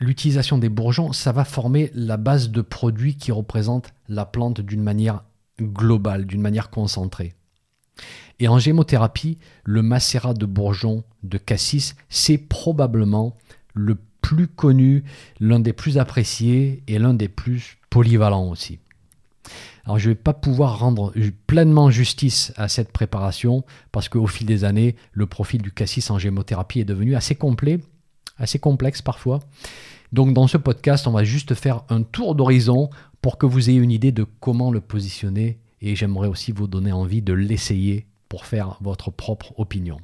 l'utilisation 0.00 0.58
des 0.58 0.70
bourgeons, 0.70 1.12
ça 1.12 1.30
va 1.30 1.44
former 1.44 1.92
la 1.94 2.16
base 2.16 2.50
de 2.50 2.62
produits 2.62 3.14
qui 3.14 3.30
représentent 3.30 3.92
la 4.08 4.24
plante 4.24 4.60
d'une 4.60 4.82
manière 4.82 5.22
globale, 5.60 6.26
d'une 6.26 6.40
manière 6.40 6.70
concentrée. 6.70 7.32
Et 8.40 8.48
en 8.48 8.58
gémothérapie, 8.58 9.38
le 9.62 9.82
macérat 9.82 10.34
de 10.34 10.46
bourgeons 10.46 11.04
de 11.22 11.38
cassis, 11.38 11.94
c'est 12.08 12.38
probablement 12.38 13.36
le 13.72 13.96
plus 14.20 14.48
connu, 14.48 15.04
l'un 15.38 15.60
des 15.60 15.72
plus 15.72 15.96
appréciés 15.96 16.82
et 16.88 16.98
l'un 16.98 17.14
des 17.14 17.28
plus 17.28 17.78
polyvalents 17.88 18.50
aussi. 18.50 18.80
Alors 19.84 19.98
je 19.98 20.08
ne 20.08 20.14
vais 20.14 20.20
pas 20.20 20.34
pouvoir 20.34 20.78
rendre 20.78 21.12
pleinement 21.46 21.90
justice 21.90 22.52
à 22.56 22.68
cette 22.68 22.92
préparation 22.92 23.64
parce 23.92 24.08
qu'au 24.08 24.26
fil 24.26 24.46
des 24.46 24.64
années, 24.64 24.96
le 25.12 25.26
profil 25.26 25.62
du 25.62 25.72
cassis 25.72 26.10
en 26.10 26.18
gémothérapie 26.18 26.80
est 26.80 26.84
devenu 26.84 27.16
assez 27.16 27.34
complet, 27.34 27.80
assez 28.36 28.58
complexe 28.58 29.02
parfois. 29.02 29.40
Donc 30.12 30.34
dans 30.34 30.46
ce 30.46 30.56
podcast, 30.56 31.06
on 31.06 31.12
va 31.12 31.24
juste 31.24 31.54
faire 31.54 31.82
un 31.88 32.02
tour 32.02 32.34
d'horizon 32.34 32.90
pour 33.22 33.38
que 33.38 33.46
vous 33.46 33.70
ayez 33.70 33.78
une 33.78 33.92
idée 33.92 34.12
de 34.12 34.26
comment 34.40 34.70
le 34.70 34.80
positionner 34.80 35.60
et 35.80 35.96
j'aimerais 35.96 36.28
aussi 36.28 36.52
vous 36.52 36.66
donner 36.66 36.92
envie 36.92 37.22
de 37.22 37.32
l'essayer 37.32 38.06
pour 38.28 38.46
faire 38.46 38.76
votre 38.80 39.10
propre 39.10 39.58
opinion. 39.58 39.98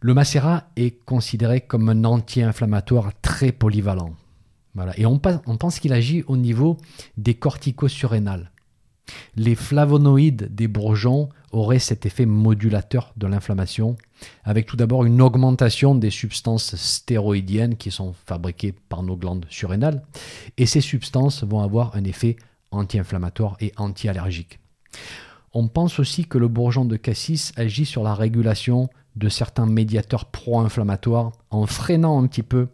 Le 0.00 0.14
macérat 0.14 0.64
est 0.76 1.04
considéré 1.04 1.60
comme 1.60 1.88
un 1.88 2.04
anti-inflammatoire 2.04 3.12
très 3.20 3.52
polyvalent. 3.52 4.14
Et 4.96 5.06
on, 5.06 5.18
pense 5.18 5.78
qu'il 5.78 5.92
agit 5.92 6.24
au 6.26 6.36
niveau 6.36 6.78
des 7.16 7.34
corticosurrénales. 7.34 8.50
Les 9.36 9.54
flavonoïdes 9.54 10.54
des 10.54 10.68
bourgeons 10.68 11.28
auraient 11.50 11.78
cet 11.78 12.06
effet 12.06 12.24
modulateur 12.24 13.12
de 13.16 13.26
l'inflammation, 13.26 13.96
avec 14.44 14.66
tout 14.66 14.76
d'abord 14.76 15.04
une 15.04 15.20
augmentation 15.20 15.94
des 15.94 16.10
substances 16.10 16.76
stéroïdiennes 16.76 17.76
qui 17.76 17.90
sont 17.90 18.14
fabriquées 18.24 18.74
par 18.88 19.02
nos 19.02 19.16
glandes 19.16 19.46
surrénales, 19.50 20.02
et 20.56 20.64
ces 20.64 20.80
substances 20.80 21.44
vont 21.44 21.60
avoir 21.60 21.94
un 21.94 22.04
effet 22.04 22.36
anti-inflammatoire 22.70 23.56
et 23.60 23.72
anti-allergique. 23.76 24.60
On 25.52 25.68
pense 25.68 25.98
aussi 25.98 26.24
que 26.24 26.38
le 26.38 26.48
bourgeon 26.48 26.86
de 26.86 26.96
cassis 26.96 27.52
agit 27.56 27.84
sur 27.84 28.02
la 28.02 28.14
régulation 28.14 28.88
de 29.16 29.28
certains 29.28 29.66
médiateurs 29.66 30.26
pro-inflammatoires 30.26 31.32
en 31.50 31.66
freinant 31.66 32.22
un 32.22 32.26
petit 32.26 32.42
peu 32.42 32.68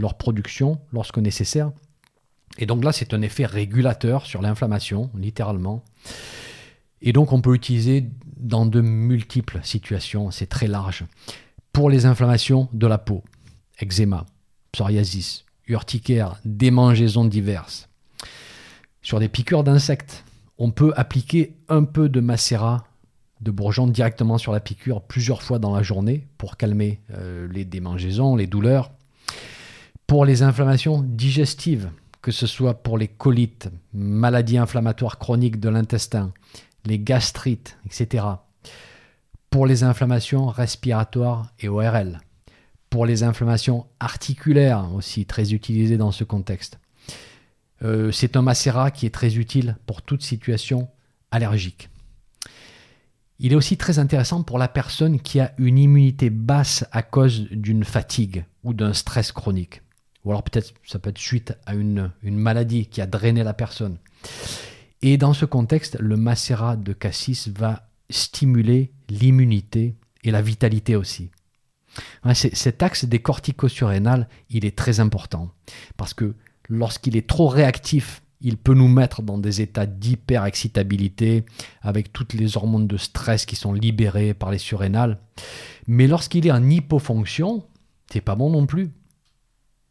leur 0.00 0.16
production 0.16 0.80
lorsque 0.92 1.18
nécessaire. 1.18 1.70
Et 2.58 2.66
donc 2.66 2.84
là, 2.84 2.92
c'est 2.92 3.14
un 3.14 3.22
effet 3.22 3.46
régulateur 3.46 4.26
sur 4.26 4.42
l'inflammation, 4.42 5.10
littéralement. 5.14 5.84
Et 7.02 7.12
donc 7.12 7.32
on 7.32 7.40
peut 7.40 7.52
l'utiliser 7.52 8.08
dans 8.36 8.66
de 8.66 8.80
multiples 8.80 9.60
situations, 9.62 10.30
c'est 10.30 10.46
très 10.46 10.66
large. 10.66 11.04
Pour 11.72 11.90
les 11.90 12.06
inflammations 12.06 12.68
de 12.72 12.86
la 12.86 12.98
peau, 12.98 13.22
eczéma, 13.80 14.26
psoriasis, 14.72 15.44
urticaire, 15.68 16.40
démangeaisons 16.44 17.24
diverses. 17.24 17.88
Sur 19.02 19.20
des 19.20 19.28
piqûres 19.28 19.64
d'insectes, 19.64 20.24
on 20.58 20.70
peut 20.70 20.92
appliquer 20.96 21.54
un 21.68 21.84
peu 21.84 22.08
de 22.08 22.20
macérat 22.20 22.84
de 23.40 23.50
bourgeon 23.52 23.86
directement 23.86 24.38
sur 24.38 24.52
la 24.52 24.60
piqûre 24.60 25.02
plusieurs 25.02 25.42
fois 25.42 25.60
dans 25.60 25.74
la 25.74 25.82
journée 25.82 26.26
pour 26.38 26.56
calmer 26.56 27.00
euh, 27.12 27.46
les 27.52 27.64
démangeaisons, 27.64 28.34
les 28.34 28.48
douleurs. 28.48 28.90
Pour 30.08 30.24
les 30.24 30.42
inflammations 30.42 31.02
digestives, 31.02 31.90
que 32.22 32.30
ce 32.32 32.46
soit 32.46 32.82
pour 32.82 32.96
les 32.96 33.08
colites, 33.08 33.68
maladies 33.92 34.56
inflammatoires 34.56 35.18
chroniques 35.18 35.60
de 35.60 35.68
l'intestin, 35.68 36.32
les 36.86 36.98
gastrites, 36.98 37.76
etc. 37.84 38.24
Pour 39.50 39.66
les 39.66 39.84
inflammations 39.84 40.46
respiratoires 40.46 41.52
et 41.60 41.68
ORL. 41.68 42.22
Pour 42.88 43.04
les 43.04 43.22
inflammations 43.22 43.84
articulaires 44.00 44.90
aussi, 44.94 45.26
très 45.26 45.52
utilisées 45.52 45.98
dans 45.98 46.10
ce 46.10 46.24
contexte. 46.24 46.78
Euh, 47.82 48.10
c'est 48.10 48.34
un 48.38 48.42
macérat 48.42 48.90
qui 48.90 49.04
est 49.04 49.14
très 49.14 49.36
utile 49.36 49.76
pour 49.84 50.00
toute 50.00 50.22
situation 50.22 50.88
allergique. 51.30 51.90
Il 53.40 53.52
est 53.52 53.56
aussi 53.56 53.76
très 53.76 53.98
intéressant 53.98 54.42
pour 54.42 54.58
la 54.58 54.68
personne 54.68 55.20
qui 55.20 55.38
a 55.38 55.52
une 55.58 55.76
immunité 55.76 56.30
basse 56.30 56.86
à 56.92 57.02
cause 57.02 57.42
d'une 57.50 57.84
fatigue 57.84 58.46
ou 58.64 58.72
d'un 58.72 58.94
stress 58.94 59.32
chronique 59.32 59.82
ou 60.28 60.30
alors 60.30 60.42
peut-être 60.42 60.74
ça 60.84 60.98
peut 60.98 61.08
être 61.08 61.18
suite 61.18 61.54
à 61.64 61.74
une, 61.74 62.12
maladie 62.22 62.84
qui 62.84 63.00
a 63.00 63.06
drainé 63.06 63.42
la 63.42 63.54
personne. 63.54 63.96
Et 65.00 65.16
dans 65.16 65.32
ce 65.32 65.46
contexte, 65.46 65.96
le 65.98 66.18
macérat 66.18 66.76
de 66.76 66.92
cassis 66.92 67.48
va 67.48 67.88
stimuler 68.10 68.92
l'immunité 69.08 69.94
et 70.24 70.30
la 70.30 70.42
vitalité 70.42 70.96
aussi. 70.96 71.30
cet 72.34 72.82
axe 72.82 73.06
des 73.06 73.20
corticosurrénales, 73.20 74.28
il 74.50 74.66
est 74.66 74.76
très 74.76 75.00
important 75.00 75.50
parce 75.96 76.12
que 76.12 76.34
lorsqu'il 76.68 77.16
est 77.16 77.26
trop 77.26 77.48
réactif 77.48 78.20
il 78.42 78.56
peut 78.56 78.74
nous 78.74 78.86
mettre 78.86 79.22
dans 79.22 79.38
des 79.38 79.62
états 79.62 79.86
d'hyper-excitabilité 79.86 81.44
avec 81.80 82.12
toutes 82.12 82.34
les 82.34 82.56
hormones 82.56 82.86
de 82.86 82.96
stress 82.96 83.46
qui 83.46 83.56
sont 83.56 83.72
libérées 83.72 84.32
par 84.32 84.52
les 84.52 84.58
surrénales. 84.58 85.18
Mais 85.88 86.06
lorsqu'il 86.06 86.46
est 86.46 86.52
en 86.52 86.70
hypofonction, 86.70 87.64
c'est 88.12 88.20
pas 88.20 88.36
bon 88.36 88.50
non 88.50 88.66
plus. 88.66 88.92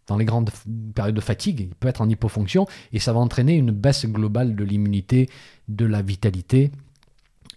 Dans 0.07 0.17
les 0.17 0.25
grandes 0.25 0.49
périodes 0.95 1.15
de 1.15 1.21
fatigue, 1.21 1.59
il 1.59 1.75
peut 1.75 1.89
être 1.89 2.01
en 2.01 2.09
hypofonction 2.09 2.65
et 2.93 2.99
ça 2.99 3.13
va 3.13 3.19
entraîner 3.19 3.55
une 3.55 3.71
baisse 3.71 4.05
globale 4.05 4.55
de 4.55 4.63
l'immunité, 4.63 5.29
de 5.67 5.85
la 5.85 6.01
vitalité 6.01 6.71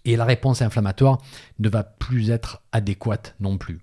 et 0.04 0.16
la 0.16 0.24
réponse 0.24 0.62
inflammatoire 0.62 1.18
ne 1.58 1.68
va 1.68 1.84
plus 1.84 2.30
être 2.30 2.62
adéquate 2.72 3.36
non 3.40 3.58
plus. 3.58 3.80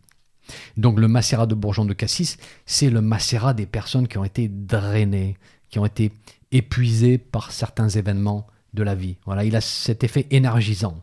Donc 0.78 1.00
le 1.00 1.08
macérat 1.08 1.46
de 1.46 1.56
bourgeon 1.56 1.86
de 1.86 1.94
cassis, 1.94 2.38
c'est 2.66 2.90
le 2.90 3.02
macérat 3.02 3.54
des 3.54 3.66
personnes 3.66 4.08
qui 4.08 4.18
ont 4.18 4.24
été 4.24 4.48
drainées, 4.48 5.38
qui 5.70 5.80
ont 5.80 5.86
été 5.86 6.12
épuisées 6.52 7.18
par 7.18 7.52
certains 7.52 7.90
événements 7.90 8.48
de 8.74 8.84
la 8.84 8.96
vie. 8.96 9.18
Voilà, 9.26 9.44
il 9.44 9.56
a 9.56 9.62
cet 9.62 10.04
effet 10.04 10.28
énergisant. 10.32 10.98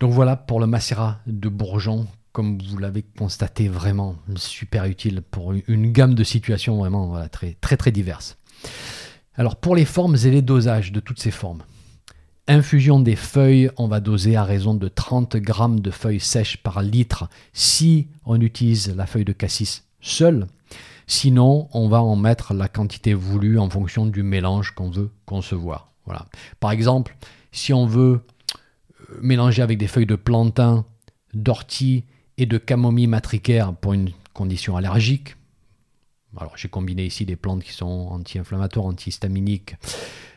Donc 0.00 0.12
voilà 0.12 0.36
pour 0.36 0.60
le 0.60 0.66
macérat 0.66 1.18
de 1.26 1.48
bourgeon, 1.48 2.06
comme 2.38 2.56
vous 2.62 2.78
l'avez 2.78 3.02
constaté, 3.02 3.66
vraiment 3.66 4.14
super 4.36 4.84
utile 4.84 5.22
pour 5.28 5.54
une 5.66 5.90
gamme 5.90 6.14
de 6.14 6.22
situations 6.22 6.76
vraiment 6.76 7.26
très, 7.32 7.56
très 7.60 7.76
très 7.76 7.90
diverses. 7.90 8.38
Alors 9.34 9.56
pour 9.56 9.74
les 9.74 9.84
formes 9.84 10.14
et 10.14 10.30
les 10.30 10.40
dosages 10.40 10.92
de 10.92 11.00
toutes 11.00 11.18
ces 11.18 11.32
formes. 11.32 11.64
Infusion 12.46 13.00
des 13.00 13.16
feuilles, 13.16 13.72
on 13.76 13.88
va 13.88 13.98
doser 13.98 14.36
à 14.36 14.44
raison 14.44 14.74
de 14.74 14.86
30 14.86 15.34
grammes 15.38 15.80
de 15.80 15.90
feuilles 15.90 16.20
sèches 16.20 16.58
par 16.58 16.80
litre 16.80 17.28
si 17.54 18.06
on 18.24 18.40
utilise 18.40 18.94
la 18.94 19.06
feuille 19.06 19.24
de 19.24 19.32
cassis 19.32 19.82
seule. 20.00 20.46
Sinon, 21.08 21.68
on 21.72 21.88
va 21.88 22.04
en 22.04 22.14
mettre 22.14 22.54
la 22.54 22.68
quantité 22.68 23.14
voulue 23.14 23.58
en 23.58 23.68
fonction 23.68 24.06
du 24.06 24.22
mélange 24.22 24.76
qu'on 24.76 24.90
veut 24.90 25.10
concevoir. 25.26 25.90
Voilà. 26.06 26.26
Par 26.60 26.70
exemple, 26.70 27.16
si 27.50 27.72
on 27.72 27.84
veut 27.84 28.20
euh, 28.52 29.18
mélanger 29.22 29.60
avec 29.60 29.76
des 29.76 29.88
feuilles 29.88 30.06
de 30.06 30.14
plantain, 30.14 30.84
d'ortie 31.34 32.04
et 32.38 32.46
de 32.46 32.56
camomille 32.56 33.08
matricaire 33.08 33.74
pour 33.74 33.92
une 33.92 34.10
condition 34.32 34.76
allergique, 34.76 35.36
alors 36.36 36.56
j'ai 36.56 36.68
combiné 36.68 37.04
ici 37.04 37.26
des 37.26 37.36
plantes 37.36 37.64
qui 37.64 37.72
sont 37.72 38.08
anti-inflammatoires, 38.10 38.86
antihistaminiques, 38.86 39.74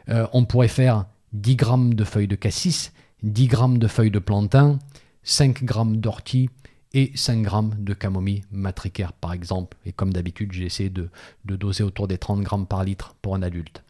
euh, 0.09 0.27
on 0.33 0.45
pourrait 0.45 0.67
faire 0.67 1.05
10 1.33 1.57
g 1.57 1.65
de 1.93 2.03
feuilles 2.03 2.27
de 2.27 2.35
cassis, 2.35 2.91
10 3.23 3.49
g 3.49 3.57
de 3.77 3.87
feuilles 3.87 4.11
de 4.11 4.19
plantain, 4.19 4.79
5 5.23 5.59
g 5.59 5.67
d'ortie 5.97 6.49
et 6.93 7.11
5 7.15 7.47
g 7.47 7.55
de 7.77 7.93
camomille 7.93 8.43
matricaire 8.51 9.13
par 9.13 9.31
exemple. 9.31 9.77
Et 9.85 9.91
comme 9.91 10.11
d'habitude, 10.11 10.51
j'ai 10.53 10.65
essayé 10.65 10.89
de, 10.89 11.09
de, 11.45 11.55
doser 11.55 11.83
autour 11.83 12.07
des 12.07 12.17
30 12.17 12.41
g 12.41 12.55
par 12.67 12.83
litre 12.83 13.15
pour 13.21 13.35
un 13.35 13.43
adulte. 13.43 13.83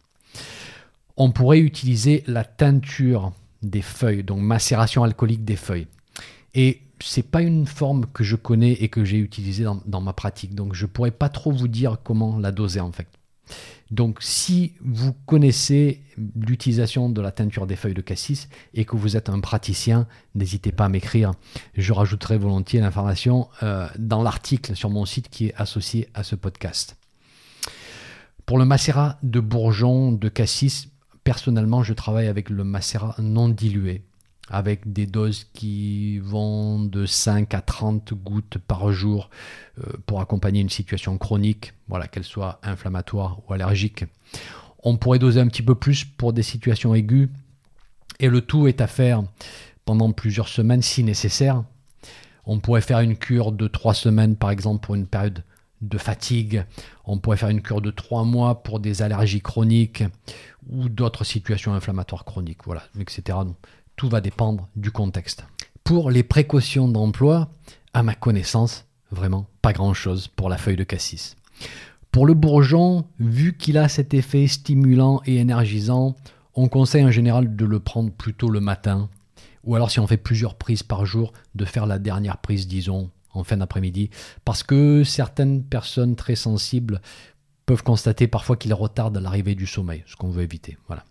On 1.15 1.31
pourrait 1.31 1.59
utiliser 1.59 2.23
la 2.27 2.43
teinture 2.43 3.31
des 3.61 3.81
feuilles, 3.81 4.23
donc 4.23 4.41
macération 4.41 5.03
alcoolique 5.03 5.45
des 5.45 5.55
feuilles. 5.55 5.87
Et 6.55 6.81
c'est 7.03 7.29
pas 7.29 7.41
une 7.41 7.65
forme 7.65 8.05
que 8.05 8.23
je 8.23 8.35
connais 8.35 8.73
et 8.73 8.89
que 8.89 9.03
j'ai 9.03 9.17
utilisée 9.17 9.65
dans, 9.85 10.01
ma 10.01 10.13
pratique, 10.13 10.55
donc 10.55 10.73
je 10.73 10.85
pourrais 10.85 11.11
pas 11.11 11.29
trop 11.29 11.51
vous 11.51 11.67
dire 11.67 11.97
comment 12.03 12.37
la 12.37 12.51
doser 12.51 12.79
en 12.79 12.91
fait. 12.91 13.07
Donc 13.89 14.19
si 14.21 14.73
vous 14.79 15.13
connaissez 15.25 16.01
l'utilisation 16.35 17.09
de 17.09 17.19
la 17.19 17.31
teinture 17.31 17.67
des 17.67 17.75
feuilles 17.75 17.93
de 17.93 18.01
cassis 18.01 18.47
et 18.73 18.85
que 18.85 18.95
vous 18.95 19.17
êtes 19.17 19.27
un 19.27 19.41
praticien, 19.41 20.07
n'hésitez 20.33 20.71
pas 20.71 20.85
à 20.85 20.89
m'écrire. 20.89 21.33
Je 21.75 21.91
rajouterai 21.91 22.37
volontiers 22.37 22.79
l'information 22.79 23.49
euh, 23.63 23.89
dans 23.99 24.23
l'article 24.23 24.75
sur 24.75 24.89
mon 24.89 25.05
site 25.05 25.29
qui 25.29 25.47
est 25.47 25.53
associé 25.55 26.07
à 26.13 26.23
ce 26.23 26.35
podcast. 26.35 26.95
Pour 28.45 28.57
le 28.57 28.65
macérat 28.65 29.17
de 29.23 29.41
bourgeon 29.41 30.13
de 30.13 30.29
cassis, 30.29 30.87
personnellement, 31.23 31.83
je 31.83 31.93
travaille 31.93 32.27
avec 32.27 32.49
le 32.49 32.63
macérat 32.63 33.15
non 33.19 33.49
dilué 33.49 34.03
avec 34.51 34.91
des 34.91 35.05
doses 35.07 35.47
qui 35.53 36.19
vont 36.19 36.83
de 36.83 37.05
5 37.05 37.53
à 37.53 37.61
30 37.61 38.13
gouttes 38.13 38.57
par 38.57 38.91
jour 38.91 39.29
euh, 39.79 39.93
pour 40.05 40.19
accompagner 40.19 40.59
une 40.59 40.69
situation 40.69 41.17
chronique, 41.17 41.73
voilà, 41.87 42.07
qu'elle 42.07 42.25
soit 42.25 42.59
inflammatoire 42.61 43.39
ou 43.47 43.53
allergique. 43.53 44.03
On 44.83 44.97
pourrait 44.97 45.19
doser 45.19 45.39
un 45.39 45.47
petit 45.47 45.63
peu 45.63 45.75
plus 45.75 46.03
pour 46.03 46.33
des 46.33 46.43
situations 46.43 46.93
aiguës 46.93 47.29
et 48.19 48.27
le 48.27 48.41
tout 48.41 48.67
est 48.67 48.81
à 48.81 48.87
faire 48.87 49.23
pendant 49.85 50.11
plusieurs 50.11 50.49
semaines 50.49 50.81
si 50.81 51.03
nécessaire. 51.03 51.63
On 52.45 52.59
pourrait 52.59 52.81
faire 52.81 52.99
une 52.99 53.15
cure 53.15 53.53
de 53.53 53.67
3 53.67 53.93
semaines 53.93 54.35
par 54.35 54.51
exemple 54.51 54.85
pour 54.85 54.95
une 54.95 55.07
période 55.07 55.43
de 55.81 55.97
fatigue. 55.97 56.65
On 57.05 57.17
pourrait 57.17 57.37
faire 57.37 57.49
une 57.49 57.61
cure 57.61 57.81
de 57.81 57.91
3 57.91 58.25
mois 58.25 58.63
pour 58.63 58.79
des 58.79 59.01
allergies 59.01 59.41
chroniques 59.41 60.03
ou 60.69 60.89
d'autres 60.89 61.23
situations 61.23 61.73
inflammatoires 61.73 62.25
chroniques, 62.25 62.65
voilà, 62.65 62.83
etc. 62.99 63.39
Tout 64.01 64.09
va 64.09 64.19
dépendre 64.19 64.67
du 64.75 64.89
contexte. 64.89 65.45
Pour 65.83 66.09
les 66.09 66.23
précautions 66.23 66.87
d'emploi, 66.87 67.51
à 67.93 68.01
ma 68.01 68.15
connaissance, 68.15 68.87
vraiment 69.11 69.45
pas 69.61 69.73
grand-chose 69.73 70.27
pour 70.27 70.49
la 70.49 70.57
feuille 70.57 70.75
de 70.75 70.83
cassis. 70.83 71.35
Pour 72.11 72.25
le 72.25 72.33
bourgeon, 72.33 73.05
vu 73.19 73.55
qu'il 73.55 73.77
a 73.77 73.87
cet 73.87 74.15
effet 74.15 74.47
stimulant 74.47 75.21
et 75.27 75.35
énergisant, 75.35 76.15
on 76.55 76.67
conseille 76.67 77.05
en 77.05 77.11
général 77.11 77.55
de 77.55 77.63
le 77.63 77.79
prendre 77.79 78.11
plutôt 78.11 78.49
le 78.49 78.59
matin, 78.59 79.07
ou 79.65 79.75
alors 79.75 79.91
si 79.91 79.99
on 79.99 80.07
fait 80.07 80.17
plusieurs 80.17 80.55
prises 80.55 80.81
par 80.81 81.05
jour, 81.05 81.31
de 81.53 81.63
faire 81.63 81.85
la 81.85 81.99
dernière 81.99 82.39
prise, 82.39 82.67
disons, 82.67 83.11
en 83.35 83.43
fin 83.43 83.57
d'après-midi, 83.57 84.09
parce 84.43 84.63
que 84.63 85.03
certaines 85.03 85.63
personnes 85.63 86.15
très 86.15 86.35
sensibles 86.35 87.01
peuvent 87.67 87.83
constater 87.83 88.25
parfois 88.25 88.57
qu'il 88.57 88.73
retarde 88.73 89.15
l'arrivée 89.19 89.53
du 89.53 89.67
sommeil, 89.67 90.03
ce 90.07 90.15
qu'on 90.15 90.31
veut 90.31 90.41
éviter. 90.41 90.79
Voilà. 90.87 91.05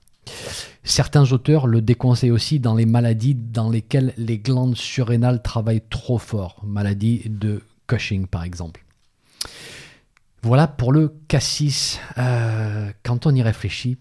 Certains 0.82 1.32
auteurs 1.32 1.66
le 1.66 1.82
déconseillent 1.82 2.30
aussi 2.30 2.58
dans 2.58 2.74
les 2.74 2.86
maladies 2.86 3.34
dans 3.34 3.70
lesquelles 3.70 4.14
les 4.16 4.38
glandes 4.38 4.76
surrénales 4.76 5.42
travaillent 5.42 5.84
trop 5.90 6.18
fort, 6.18 6.60
maladie 6.64 7.22
de 7.26 7.62
Cushing 7.86 8.26
par 8.26 8.44
exemple. 8.44 8.84
Voilà 10.42 10.66
pour 10.66 10.92
le 10.92 11.14
cassis. 11.28 12.00
Euh, 12.16 12.90
quand 13.02 13.26
on 13.26 13.34
y 13.34 13.42
réfléchit, 13.42 13.98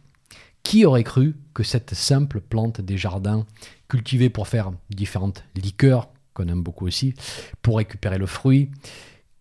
qui 0.63 0.85
aurait 0.85 1.03
cru 1.03 1.35
que 1.53 1.63
cette 1.63 1.93
simple 1.93 2.39
plante 2.39 2.79
des 2.79 2.97
jardins, 2.97 3.45
cultivée 3.87 4.29
pour 4.29 4.47
faire 4.47 4.71
différentes 4.89 5.43
liqueurs, 5.55 6.09
qu'on 6.33 6.47
aime 6.47 6.63
beaucoup 6.63 6.87
aussi, 6.87 7.13
pour 7.61 7.77
récupérer 7.77 8.17
le 8.17 8.25
fruit, 8.25 8.69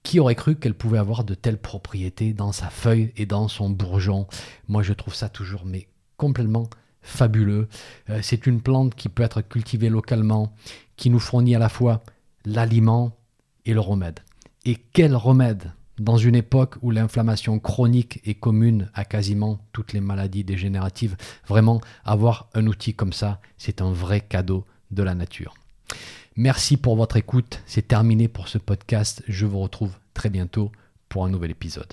qui 0.03 0.19
aurait 0.21 0.35
cru 0.35 0.57
qu'elle 0.57 0.75
pouvait 0.75 0.99
avoir 0.99 1.23
de 1.23 1.35
telles 1.35 1.61
propriétés 1.61 2.33
dans 2.33 2.53
sa 2.53 2.71
feuille 2.71 3.13
et 3.17 3.27
dans 3.27 3.47
son 3.47 3.71
bourgeon? 3.71 4.27
Moi, 4.67 4.83
je 4.83 4.93
trouve 4.93 5.15
ça 5.15 5.29
toujours 5.29 5.65
mais 5.65 5.87
complètement 6.19 6.69
fabuleux. 7.01 7.69
Euh, 8.11 8.21
c'est 8.23 8.47
une 8.47 8.61
plante 8.61 8.95
qui 8.95 9.09
peut 9.09 9.23
être 9.23 9.41
cultivée 9.41 9.89
localement, 9.89 10.53
qui 10.97 11.09
nous 11.09 11.19
fournit 11.19 11.55
à 11.55 11.59
la 11.59 11.71
fois 11.71 12.03
l'aliment 12.45 13.17
et 13.65 13.73
le 13.73 13.81
remède. 13.81 14.21
Et 14.67 14.77
quel 14.93 15.17
remède 15.17 15.73
dans 15.99 16.19
une 16.19 16.37
époque 16.37 16.77
où 16.83 16.91
l'inflammation 16.91 17.59
chronique 17.59 18.21
est 18.25 18.35
commune 18.35 18.91
à 18.95 19.05
quasiment 19.05 19.59
toutes 19.73 19.93
les 19.93 20.01
maladies 20.01 20.45
dégénératives, 20.45 21.17
vraiment 21.47 21.81
avoir 22.05 22.49
un 22.55 22.67
outil 22.67 22.95
comme 22.95 23.13
ça, 23.13 23.41
c'est 23.57 23.81
un 23.83 23.91
vrai 23.91 24.21
cadeau 24.21 24.65
de 24.91 25.03
la 25.03 25.15
nature. 25.15 25.55
Merci 26.37 26.77
pour 26.77 26.95
votre 26.95 27.17
écoute, 27.17 27.63
c'est 27.67 27.89
terminé 27.89 28.29
pour 28.29 28.49
ce 28.49 28.59
podcast, 28.59 29.25
je 29.27 29.47
vous 29.47 29.59
retrouve 29.59 29.97
très 30.15 30.31
bientôt 30.31 30.71
pour 31.09 31.25
un 31.25 31.31
nouvel 31.31 31.51
épisode. 31.51 31.93